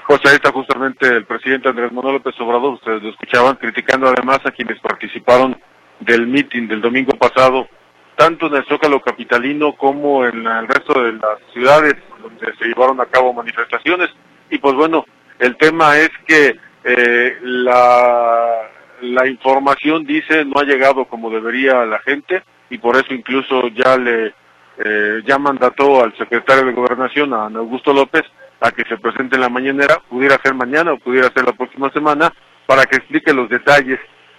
[0.07, 4.40] Pues ahí está justamente el presidente Andrés Manuel López Obrador, ustedes lo escuchaban, criticando además
[4.45, 5.57] a quienes participaron
[6.01, 7.69] del mitin del domingo pasado,
[8.16, 13.01] tanto en el Zócalo Capitalino como en el resto de las ciudades donde se llevaron
[13.01, 14.11] a cabo manifestaciones.
[14.51, 15.05] Y pues bueno,
[15.38, 18.69] el tema es que eh, la,
[19.03, 23.69] la información, dice, no ha llegado como debería a la gente y por eso incluso
[23.69, 24.35] ya le
[24.83, 28.23] eh, ya mandató al secretario de Gobernación, a Augusto López,
[28.61, 31.90] a que se presente en la mañanera, pudiera ser mañana o pudiera ser la próxima
[31.90, 32.33] semana,
[32.66, 33.99] para que explique los detalles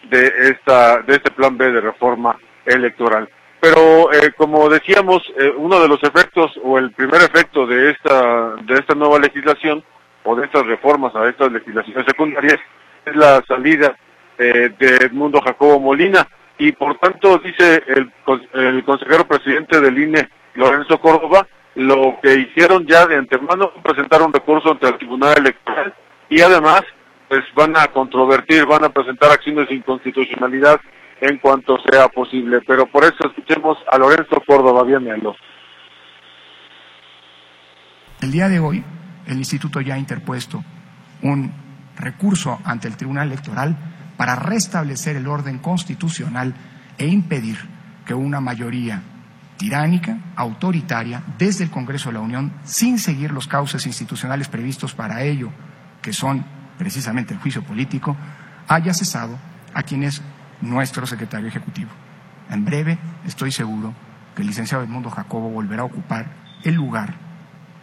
[0.10, 3.30] de esta de este plan B de reforma electoral.
[3.60, 8.56] Pero eh, como decíamos, eh, uno de los efectos o el primer efecto de esta
[8.64, 9.84] de esta nueva legislación
[10.24, 12.60] o de estas reformas a estas legislaciones secundarias
[13.06, 13.96] es la salida
[14.38, 16.28] de Edmundo Jacobo Molina,
[16.62, 18.12] y por tanto dice el,
[18.54, 24.32] el consejero presidente del INE, Lorenzo Córdoba, lo que hicieron ya de antemano presentar un
[24.32, 25.92] recurso ante el Tribunal Electoral
[26.30, 26.84] y además
[27.28, 30.80] pues van a controvertir, van a presentar acciones de inconstitucionalidad
[31.20, 32.60] en cuanto sea posible.
[32.68, 35.36] Pero por eso escuchemos a Lorenzo Córdoba Bienvenido.
[38.22, 38.84] El día de hoy,
[39.26, 40.64] el Instituto ya ha interpuesto
[41.24, 41.52] un
[41.98, 43.76] recurso ante el Tribunal Electoral
[44.22, 46.54] para restablecer el orden constitucional
[47.00, 47.58] e impedir
[48.06, 49.02] que una mayoría
[49.58, 55.24] tiránica, autoritaria, desde el Congreso de la Unión, sin seguir los cauces institucionales previstos para
[55.24, 55.50] ello,
[56.04, 56.46] que son
[56.78, 58.16] precisamente el juicio político,
[58.68, 59.40] haya cesado
[59.74, 60.22] a quien es
[60.62, 61.90] nuestro secretario ejecutivo.
[62.52, 63.96] En breve, estoy seguro
[64.36, 66.28] que el licenciado Edmundo Jacobo volverá a ocupar
[66.64, 67.16] el lugar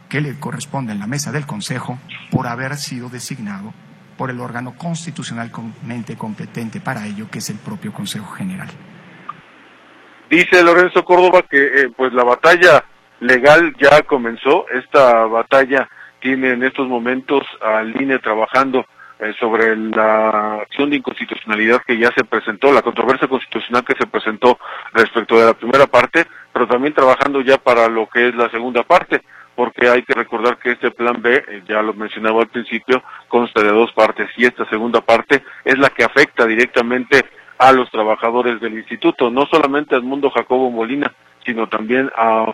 [0.09, 1.98] que le corresponde en la mesa del Consejo
[2.31, 3.74] por haber sido designado
[4.18, 8.68] por el órgano constitucionalmente competente para ello, que es el propio Consejo General.
[10.28, 12.85] Dice Lorenzo Córdoba que eh, pues la batalla
[13.20, 14.66] legal ya comenzó.
[14.68, 15.88] Esta batalla
[16.20, 18.85] tiene en estos momentos al INE trabajando
[19.20, 24.07] eh, sobre la acción de inconstitucionalidad que ya se presentó, la controversia constitucional que se
[24.07, 24.59] presentó
[24.92, 28.83] respecto de la primera parte, pero también trabajando ya para lo que es la segunda
[28.83, 29.22] parte,
[29.59, 33.61] porque hay que recordar que este plan B, eh, ya lo mencionaba al principio, consta
[33.61, 37.25] de dos partes y esta segunda parte es la que afecta directamente
[37.59, 41.12] a los trabajadores del instituto, no solamente al mundo Jacobo Molina,
[41.44, 42.47] sino también a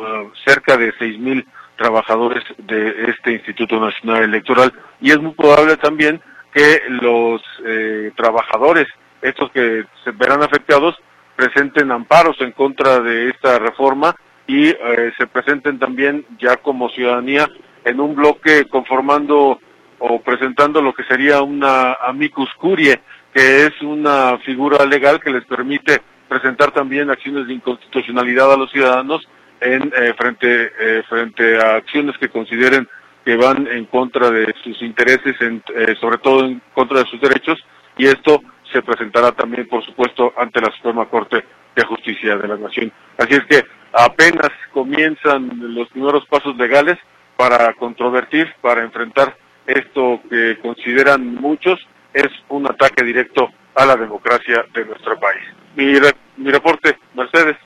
[0.47, 4.73] cerca de seis mil trabajadores de este Instituto Nacional Electoral.
[5.03, 6.23] Y es muy probable también
[6.55, 8.87] que los eh, trabajadores,
[9.21, 10.97] estos que se verán afectados,
[11.37, 17.49] presenten amparos en contra de esta reforma y eh, se presenten también ya como ciudadanía
[17.85, 19.59] en un bloque conformando
[19.99, 23.01] o presentando lo que sería una amicus curiae
[23.33, 28.71] que es una figura legal que les permite presentar también acciones de inconstitucionalidad a los
[28.71, 29.27] ciudadanos
[29.61, 32.89] en eh, frente eh, frente a acciones que consideren
[33.25, 37.21] que van en contra de sus intereses, en, eh, sobre todo en contra de sus
[37.21, 37.59] derechos,
[37.97, 41.43] y esto se presentará también, por supuesto, ante la Suprema Corte
[41.75, 42.93] de Justicia de la Nación.
[43.17, 46.99] Así es que apenas comienzan los primeros pasos legales
[47.37, 51.79] para controvertir, para enfrentar esto que consideran muchos
[52.13, 55.43] es un ataque directo a la democracia de nuestro país.
[55.75, 55.95] Mi,
[56.37, 57.57] mi reporte, Mercedes,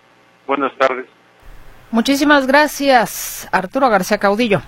[0.46, 1.06] buenas tardes.
[1.90, 4.60] Muchísimas gracias, Arturo García Caudillo.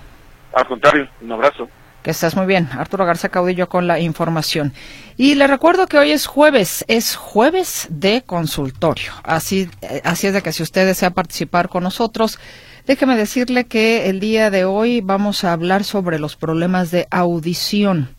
[0.53, 1.69] Al contrario, un abrazo.
[2.03, 4.73] Que estás muy bien, Arturo García Caudillo con la información.
[5.17, 9.11] Y le recuerdo que hoy es jueves, es jueves de consultorio.
[9.23, 12.39] Así, eh, así es de que si usted desea participar con nosotros,
[12.87, 18.09] déjeme decirle que el día de hoy vamos a hablar sobre los problemas de audición.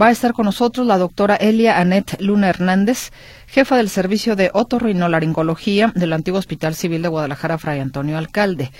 [0.00, 3.10] Va a estar con nosotros la doctora Elia Anet Luna Hernández,
[3.46, 8.70] jefa del servicio de otorrinolaringología del antiguo Hospital Civil de Guadalajara, Fray Antonio Alcalde.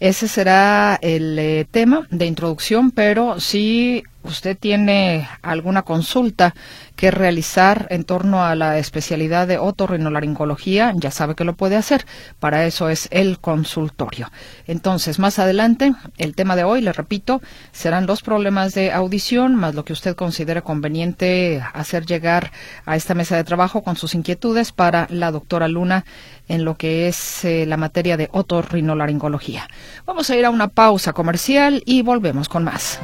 [0.00, 6.54] Ese será el eh, tema de introducción, pero si usted tiene alguna consulta
[6.96, 12.04] que realizar en torno a la especialidad de otorrinolaringología, ya sabe que lo puede hacer.
[12.38, 14.30] Para eso es el consultorio.
[14.66, 17.40] Entonces, más adelante, el tema de hoy, le repito,
[17.72, 22.52] serán los problemas de audición, más lo que usted considere conveniente hacer llegar
[22.84, 26.04] a esta mesa de trabajo con sus inquietudes para la doctora Luna
[26.48, 29.68] en lo que es eh, la materia de otorrinolaringología.
[30.04, 33.00] Vamos a ir a una pausa comercial y volvemos con más.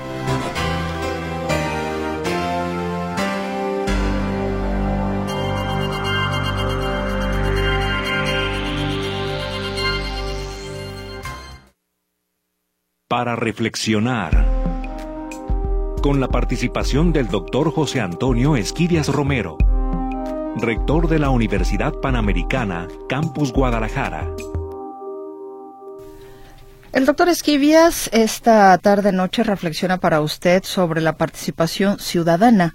[13.08, 14.44] Para reflexionar.
[16.02, 19.56] Con la participación del doctor José Antonio Esquivias Romero,
[20.56, 24.28] rector de la Universidad Panamericana, Campus Guadalajara.
[26.92, 32.74] El doctor Esquivias esta tarde noche reflexiona para usted sobre la participación ciudadana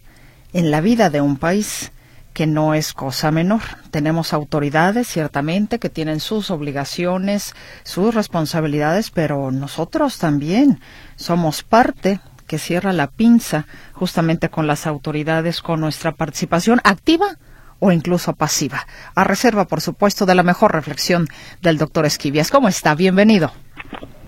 [0.53, 1.91] en la vida de un país
[2.33, 3.61] que no es cosa menor.
[3.91, 10.79] Tenemos autoridades, ciertamente, que tienen sus obligaciones, sus responsabilidades, pero nosotros también
[11.15, 17.37] somos parte que cierra la pinza justamente con las autoridades, con nuestra participación activa
[17.79, 18.85] o incluso pasiva.
[19.15, 21.27] A reserva, por supuesto, de la mejor reflexión
[21.61, 22.51] del doctor Esquivias.
[22.51, 22.95] ¿Cómo está?
[22.95, 23.51] Bienvenido.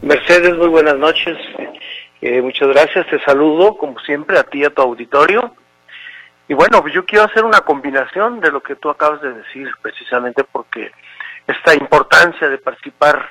[0.02, 1.38] Mercedes, muy buenas noches.
[2.22, 3.06] Eh, muchas gracias.
[3.10, 5.54] Te saludo, como siempre, a ti y a tu auditorio
[6.47, 10.43] y bueno, yo quiero hacer una combinación de lo que tú acabas de decir, precisamente
[10.43, 10.91] porque
[11.47, 13.30] esta importancia de participar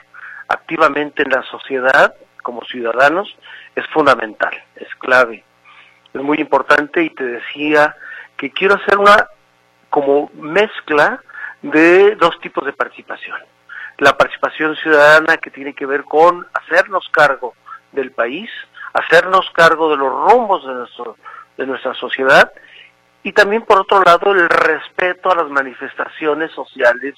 [0.49, 3.37] activamente en la sociedad como ciudadanos
[3.75, 5.45] es fundamental, es clave,
[6.13, 7.95] es muy importante y te decía
[8.37, 9.29] que quiero hacer una
[9.91, 11.23] como mezcla
[11.61, 13.39] de dos tipos de participación.
[13.99, 17.55] la participación ciudadana que tiene que ver con hacernos cargo
[17.93, 18.51] del país,
[18.95, 21.17] hacernos cargo de los rumbos de, nuestro,
[21.57, 22.51] de nuestra sociedad
[23.23, 27.15] y también por otro lado el respeto a las manifestaciones sociales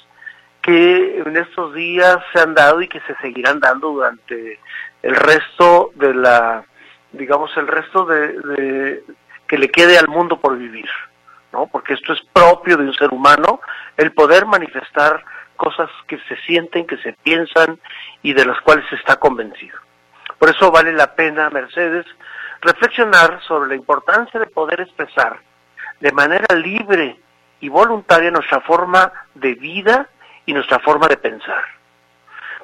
[0.61, 4.59] que en estos días se han dado y que se seguirán dando durante
[5.03, 6.65] el resto de la,
[7.13, 9.05] digamos, el resto de,
[9.47, 10.89] que le quede al mundo por vivir,
[11.53, 11.67] ¿no?
[11.67, 13.61] Porque esto es propio de un ser humano,
[13.99, 15.23] el poder manifestar
[15.57, 17.79] cosas que se sienten, que se piensan
[18.23, 19.79] y de las cuales se está convencido.
[20.39, 22.07] Por eso vale la pena, Mercedes,
[22.63, 25.39] reflexionar sobre la importancia de poder expresar
[26.01, 27.19] de manera libre
[27.61, 30.09] y voluntaria nuestra forma de vida
[30.47, 31.65] y nuestra forma de pensar.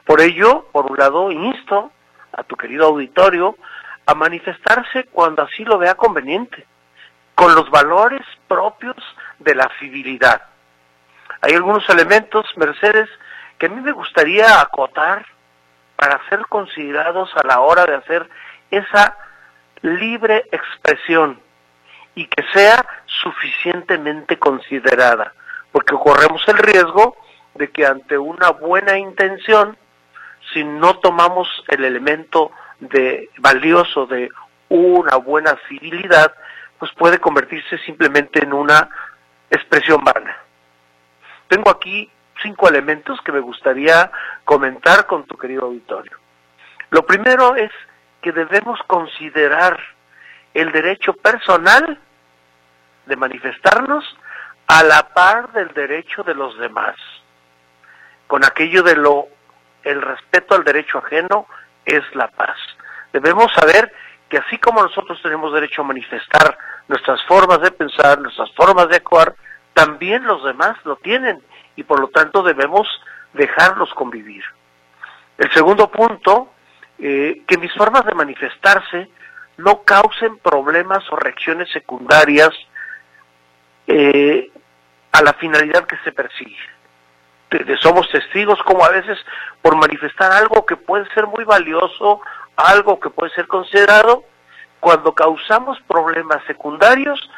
[0.05, 1.91] Por ello, por un lado, insto
[2.33, 3.57] a tu querido auditorio
[4.07, 6.67] a manifestarse cuando así lo vea conveniente,
[7.35, 8.97] con los valores propios
[9.39, 10.43] de la civilidad.
[11.41, 13.09] Hay algunos elementos, Mercedes,
[13.59, 15.25] que a mí me gustaría acotar
[15.97, 18.29] para ser considerados a la hora de hacer
[18.71, 19.17] esa
[19.83, 21.41] libre expresión
[22.15, 25.33] y que sea suficientemente considerada,
[25.73, 27.17] porque corremos el riesgo
[27.55, 29.77] de que ante una buena intención,
[30.53, 32.51] si no tomamos el elemento
[32.81, 34.31] de valioso de
[34.69, 36.33] una buena civilidad,
[36.79, 38.89] pues puede convertirse simplemente en una
[39.51, 40.37] expresión vana.
[41.49, 42.11] Tengo aquí
[42.43, 44.11] cinco elementos que me gustaría
[44.45, 46.17] comentar con tu querido auditorio.
[46.91, 47.71] Lo primero es
[48.23, 49.79] que debemos considerar
[50.55, 51.99] el derecho personal
[53.07, 54.05] de manifestarnos
[54.67, 56.97] a la par del derecho de los demás
[58.31, 59.27] con aquello de lo,
[59.83, 61.49] el respeto al derecho ajeno
[61.85, 62.57] es la paz.
[63.13, 63.93] Debemos saber
[64.29, 68.99] que así como nosotros tenemos derecho a manifestar nuestras formas de pensar, nuestras formas de
[68.99, 69.35] actuar,
[69.75, 71.43] también los demás lo tienen
[71.75, 72.87] y por lo tanto debemos
[73.33, 74.45] dejarlos convivir.
[75.37, 76.53] El segundo punto,
[77.01, 79.11] eh, que mis formas de manifestarse
[79.63, 82.51] no causen problemas o reacciones secundarias
[83.87, 84.51] eh,
[85.13, 86.57] a la finalidad que se persigue
[87.81, 89.19] somos testigos como a veces
[89.63, 92.21] por manifestar algo que puede ser muy valioso,
[92.57, 94.25] algo que puede ser considerado,
[94.79, 97.31] cuando causamos problemas secundarios,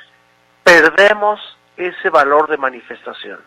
[0.62, 1.40] perdemos
[1.76, 3.40] ese valor de manifestación.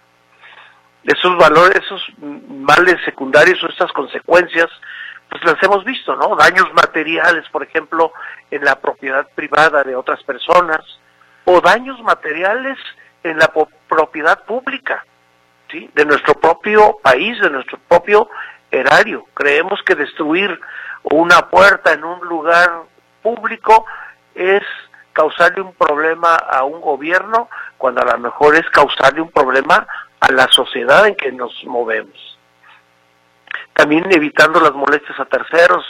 [1.04, 4.70] Esos valores, esos males secundarios o estas consecuencias,
[5.30, 6.36] pues las hemos visto, ¿no?
[6.36, 8.14] Daños materiales, por ejemplo,
[8.52, 10.82] en la propiedad privada de otras personas,
[11.46, 12.78] o daños materiales
[13.24, 13.52] en la
[13.88, 15.06] propiedad pública
[15.72, 18.30] de nuestro propio país, de nuestro propio
[18.72, 19.26] erario.
[19.34, 20.60] Creemos que destruir
[21.04, 22.84] una puerta en un lugar
[23.22, 23.86] público
[24.34, 24.64] es
[25.14, 29.88] causarle un problema a un gobierno, cuando a lo mejor es causarle un problema
[30.20, 32.35] a la sociedad en que nos movemos.
[33.76, 35.84] También evitando las molestias a terceros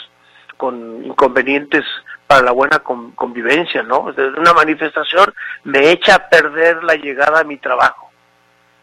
[0.58, 1.86] con inconvenientes
[2.26, 4.12] para la buena convivencia, ¿no?
[4.12, 5.34] Desde una manifestación
[5.64, 8.10] me echa a perder la llegada a mi trabajo.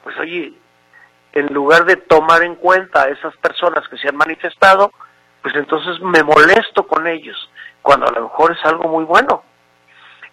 [0.05, 0.53] Pues oye,
[1.33, 4.93] en lugar de tomar en cuenta a esas personas que se han manifestado,
[5.43, 7.51] pues entonces me molesto con ellos,
[7.83, 9.43] cuando a lo mejor es algo muy bueno.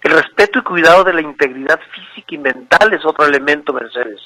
[0.04, 4.22] El respeto y cuidado de la integridad física y mental es otro elemento, Mercedes.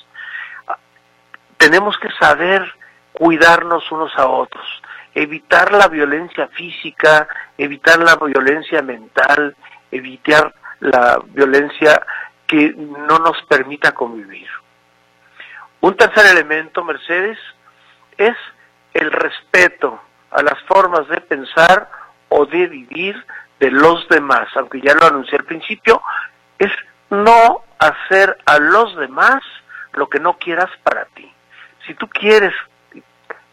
[1.57, 2.61] Tenemos que saber
[3.13, 4.65] cuidarnos unos a otros,
[5.13, 9.55] evitar la violencia física, evitar la violencia mental,
[9.91, 12.01] evitar la violencia
[12.47, 14.47] que no nos permita convivir.
[15.81, 17.37] Un tercer elemento, Mercedes,
[18.17, 18.35] es
[18.93, 20.01] el respeto
[20.31, 21.89] a las formas de pensar
[22.29, 23.23] o de vivir
[23.59, 26.01] de los demás, aunque ya lo anuncié al principio,
[26.57, 26.71] es
[27.09, 29.41] no hacer a los demás
[29.93, 31.31] lo que no quieras para ti.
[31.85, 32.53] Si tú quieres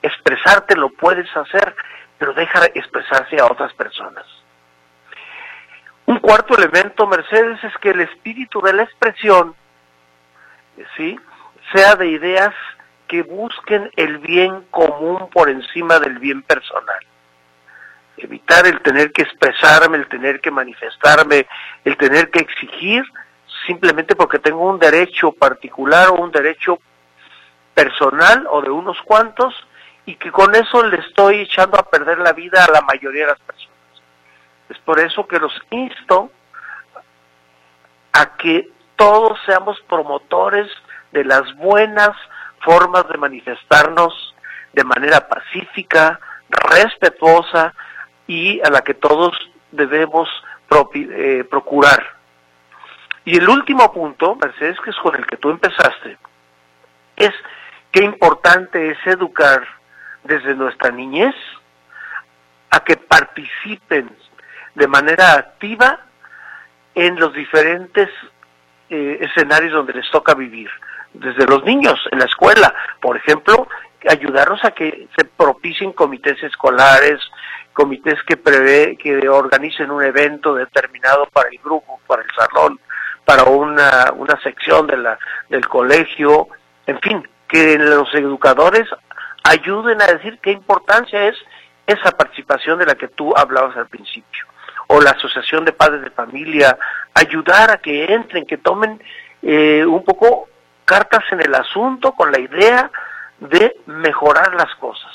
[0.03, 1.75] expresarte, lo puedes hacer,
[2.19, 4.25] pero deja expresarse a otras personas.
[6.07, 9.55] Un cuarto elemento, Mercedes, es que el espíritu de la expresión,
[10.97, 11.19] ¿sí?
[11.73, 12.55] sea de ideas
[13.07, 16.99] que busquen el bien común por encima del bien personal.
[18.17, 21.47] Evitar el tener que expresarme, el tener que manifestarme,
[21.85, 23.05] el tener que exigir
[23.67, 26.79] simplemente porque tengo un derecho particular o un derecho
[27.75, 29.55] personal o de unos cuantos
[30.07, 33.33] y que con eso le estoy echando a perder la vida a la mayoría de
[33.33, 33.77] las personas.
[34.69, 36.31] Es por eso que los insto
[38.13, 40.71] a que todos seamos promotores
[41.13, 42.11] de las buenas
[42.61, 44.35] formas de manifestarnos
[44.73, 47.75] de manera pacífica, respetuosa
[48.27, 49.33] y a la que todos
[49.73, 50.29] debemos
[50.95, 52.21] eh, procurar.
[53.25, 56.17] Y el último punto, Mercedes, que es con el que tú empezaste,
[57.17, 57.33] es
[57.91, 59.80] qué importante es educar
[60.25, 61.35] desde nuestra niñez
[62.71, 64.11] a que participen
[64.75, 66.01] de manera activa
[66.95, 68.09] en los diferentes
[68.89, 70.71] eh, escenarios donde les toca vivir.
[71.13, 73.69] Desde los niños, en la escuela, por ejemplo,
[74.09, 77.19] ayudarnos a que se propicien comités escolares,
[77.73, 82.81] comités que prevé, que organicen un evento determinado para el grupo, para el salón,
[83.25, 85.19] para una, una sección de la,
[85.49, 86.49] del colegio,
[86.87, 88.89] en fin, que los educadores
[89.45, 91.37] ayuden a decir qué importancia es
[91.87, 94.45] esa participación de la que tú hablabas al principio.
[94.89, 96.77] O la Asociación de Padres de Familia,
[97.15, 99.03] ayudar a que entren, que tomen
[99.43, 100.49] eh, un poco
[100.85, 102.91] cartas en el asunto con la idea
[103.39, 105.13] de mejorar las cosas.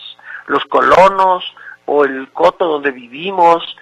[0.48, 1.44] Los colonos
[1.86, 3.78] o el coto donde vivimos,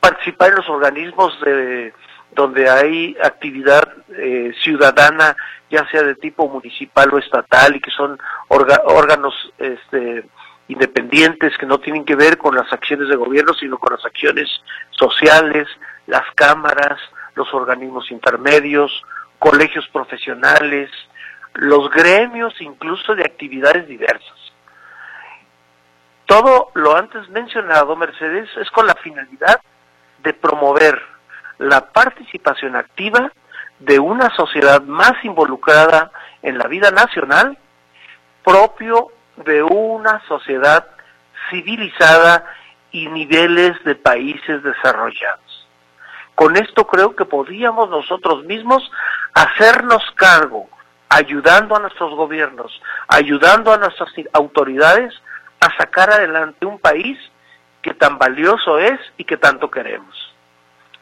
[0.00, 1.92] participar en los organismos de,
[2.38, 5.36] donde hay actividad eh, ciudadana,
[5.68, 8.16] ya sea de tipo municipal o estatal, y que son
[8.46, 10.24] órganos este,
[10.68, 14.48] independientes que no tienen que ver con las acciones de gobierno, sino con las acciones
[14.90, 15.66] sociales,
[16.06, 17.00] las cámaras,
[17.34, 19.02] los organismos intermedios,
[19.40, 20.90] colegios profesionales,
[21.54, 24.38] los gremios incluso de actividades diversas.
[26.26, 29.60] Todo lo antes mencionado, Mercedes, es con la finalidad
[30.22, 31.17] de promover
[31.58, 33.32] la participación activa
[33.78, 36.10] de una sociedad más involucrada
[36.42, 37.58] en la vida nacional,
[38.44, 40.86] propio de una sociedad
[41.50, 42.44] civilizada
[42.90, 45.68] y niveles de países desarrollados.
[46.34, 48.88] Con esto creo que podríamos nosotros mismos
[49.34, 50.68] hacernos cargo
[51.08, 55.14] ayudando a nuestros gobiernos, ayudando a nuestras autoridades
[55.60, 57.18] a sacar adelante un país
[57.82, 60.27] que tan valioso es y que tanto queremos.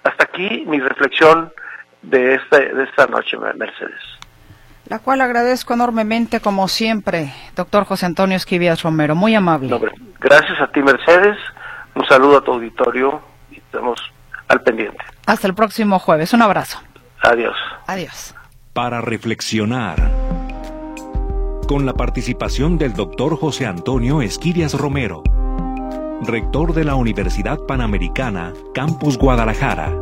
[0.07, 1.53] Hasta aquí mi reflexión
[2.03, 4.01] de, este, de esta noche, Mercedes.
[4.89, 9.17] La cual agradezco enormemente, como siempre, doctor José Antonio Esquivias Romero.
[9.17, 9.77] Muy amable.
[10.21, 11.37] gracias a ti, Mercedes.
[11.95, 13.99] Un saludo a tu auditorio y estamos
[14.49, 14.99] al pendiente.
[15.27, 16.33] Hasta el próximo jueves.
[16.33, 16.81] Un abrazo.
[17.23, 17.57] Adiós.
[17.89, 18.37] Adiós
[18.77, 19.97] para reflexionar.
[21.67, 25.23] Con la participación del doctor José Antonio Esquirias Romero,
[26.23, 30.01] rector de la Universidad Panamericana, Campus Guadalajara.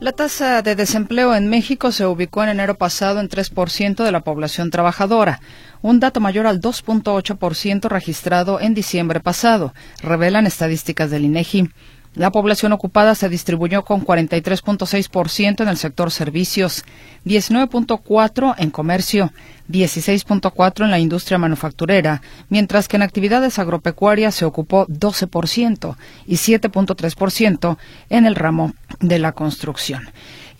[0.00, 4.20] La tasa de desempleo en México se ubicó en enero pasado en 3% de la
[4.20, 5.40] población trabajadora,
[5.80, 11.70] un dato mayor al 2.8% registrado en diciembre pasado, revelan estadísticas del INEGI.
[12.14, 16.84] La población ocupada se distribuyó con 43.6% en el sector servicios,
[17.24, 19.32] 19.4% en comercio,
[19.70, 25.96] 16.4% en la industria manufacturera, mientras que en actividades agropecuarias se ocupó 12%
[26.26, 27.78] y 7.3%
[28.10, 30.02] en el ramo de la construcción.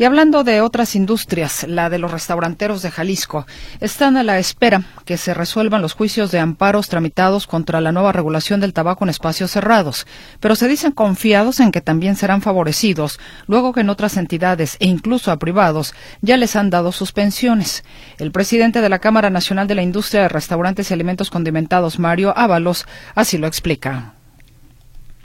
[0.03, 3.47] Y hablando de otras industrias, la de los restauranteros de Jalisco,
[3.79, 8.11] están a la espera que se resuelvan los juicios de amparos tramitados contra la nueva
[8.11, 10.09] regulación del tabaco en espacios cerrados,
[10.41, 14.87] pero se dicen confiados en que también serán favorecidos, luego que en otras entidades e
[14.87, 17.85] incluso a privados ya les han dado suspensiones.
[18.19, 22.37] El presidente de la Cámara Nacional de la Industria de Restaurantes y Alimentos Condimentados, Mario
[22.37, 24.15] Ábalos, así lo explica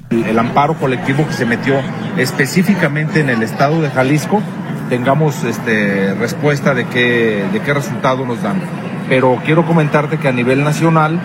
[0.10, 1.76] el amparo colectivo que se metió
[2.18, 4.42] específicamente en el estado de Jalisco
[4.90, 8.62] tengamos este, respuesta de qué, de qué resultado nos dan.
[9.10, 11.20] Pero quiero comentarte que a nivel nacional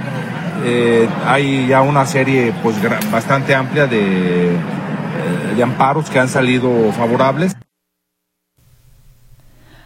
[0.64, 2.76] eh, hay ya una serie pues,
[3.10, 4.58] bastante amplia de, eh,
[5.56, 7.56] de amparos que han salido favorables.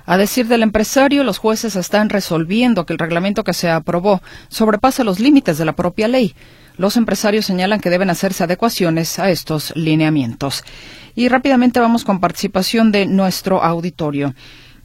[0.07, 5.03] A decir del empresario, los jueces están resolviendo que el reglamento que se aprobó sobrepasa
[5.03, 6.37] los límites de la propia ley.
[6.77, 10.63] Los empresarios señalan que deben hacerse adecuaciones a estos lineamientos.
[11.17, 14.33] Y rápidamente vamos con participación de nuestro auditorio.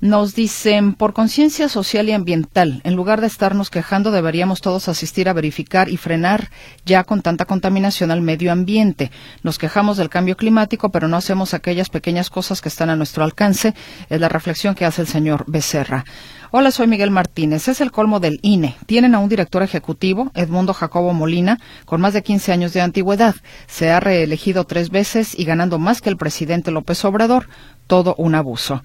[0.02, 5.30] Nos dicen, por conciencia social y ambiental, en lugar de estarnos quejando, deberíamos todos asistir
[5.30, 6.49] a verificar y frenar
[6.88, 9.12] ya con tanta contaminación al medio ambiente.
[9.43, 13.24] Nos quejamos del cambio climático, pero no hacemos aquellas pequeñas cosas que están a nuestro
[13.24, 13.76] alcance.
[14.10, 16.04] Es la reflexión que hace el señor Becerra.
[16.49, 17.68] Hola, soy Miguel Martínez.
[17.68, 18.78] Es el colmo del INE.
[18.88, 23.36] Tienen a un director ejecutivo, Edmundo Jacobo Molina, con más de 15 años de antigüedad.
[23.68, 27.47] Se ha reelegido tres veces y ganando más que el presidente López Obrador.
[27.86, 28.82] Todo un abuso.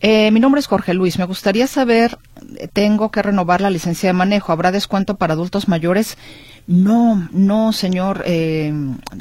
[0.00, 1.18] Eh, mi nombre es Jorge Luis.
[1.18, 2.18] Me gustaría saber,
[2.72, 4.52] tengo que renovar la licencia de manejo.
[4.52, 6.16] ¿Habrá descuento para adultos mayores?
[6.66, 8.72] No, no, señor eh,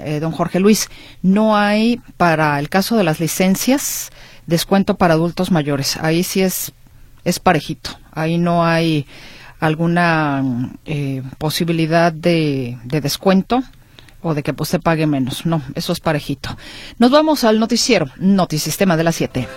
[0.03, 0.89] eh, don Jorge Luis.
[1.21, 4.11] No hay para el caso de las licencias
[4.47, 5.97] descuento para adultos mayores.
[5.97, 6.71] Ahí sí es,
[7.25, 7.91] es parejito.
[8.11, 9.05] Ahí no hay
[9.59, 10.71] alguna
[11.38, 13.61] posibilidad de, de descuento
[14.21, 15.45] o de que usted pague menos.
[15.45, 16.57] No, eso es parejito.
[16.97, 19.47] Nos vamos al noticiero, Notisistema de las 7.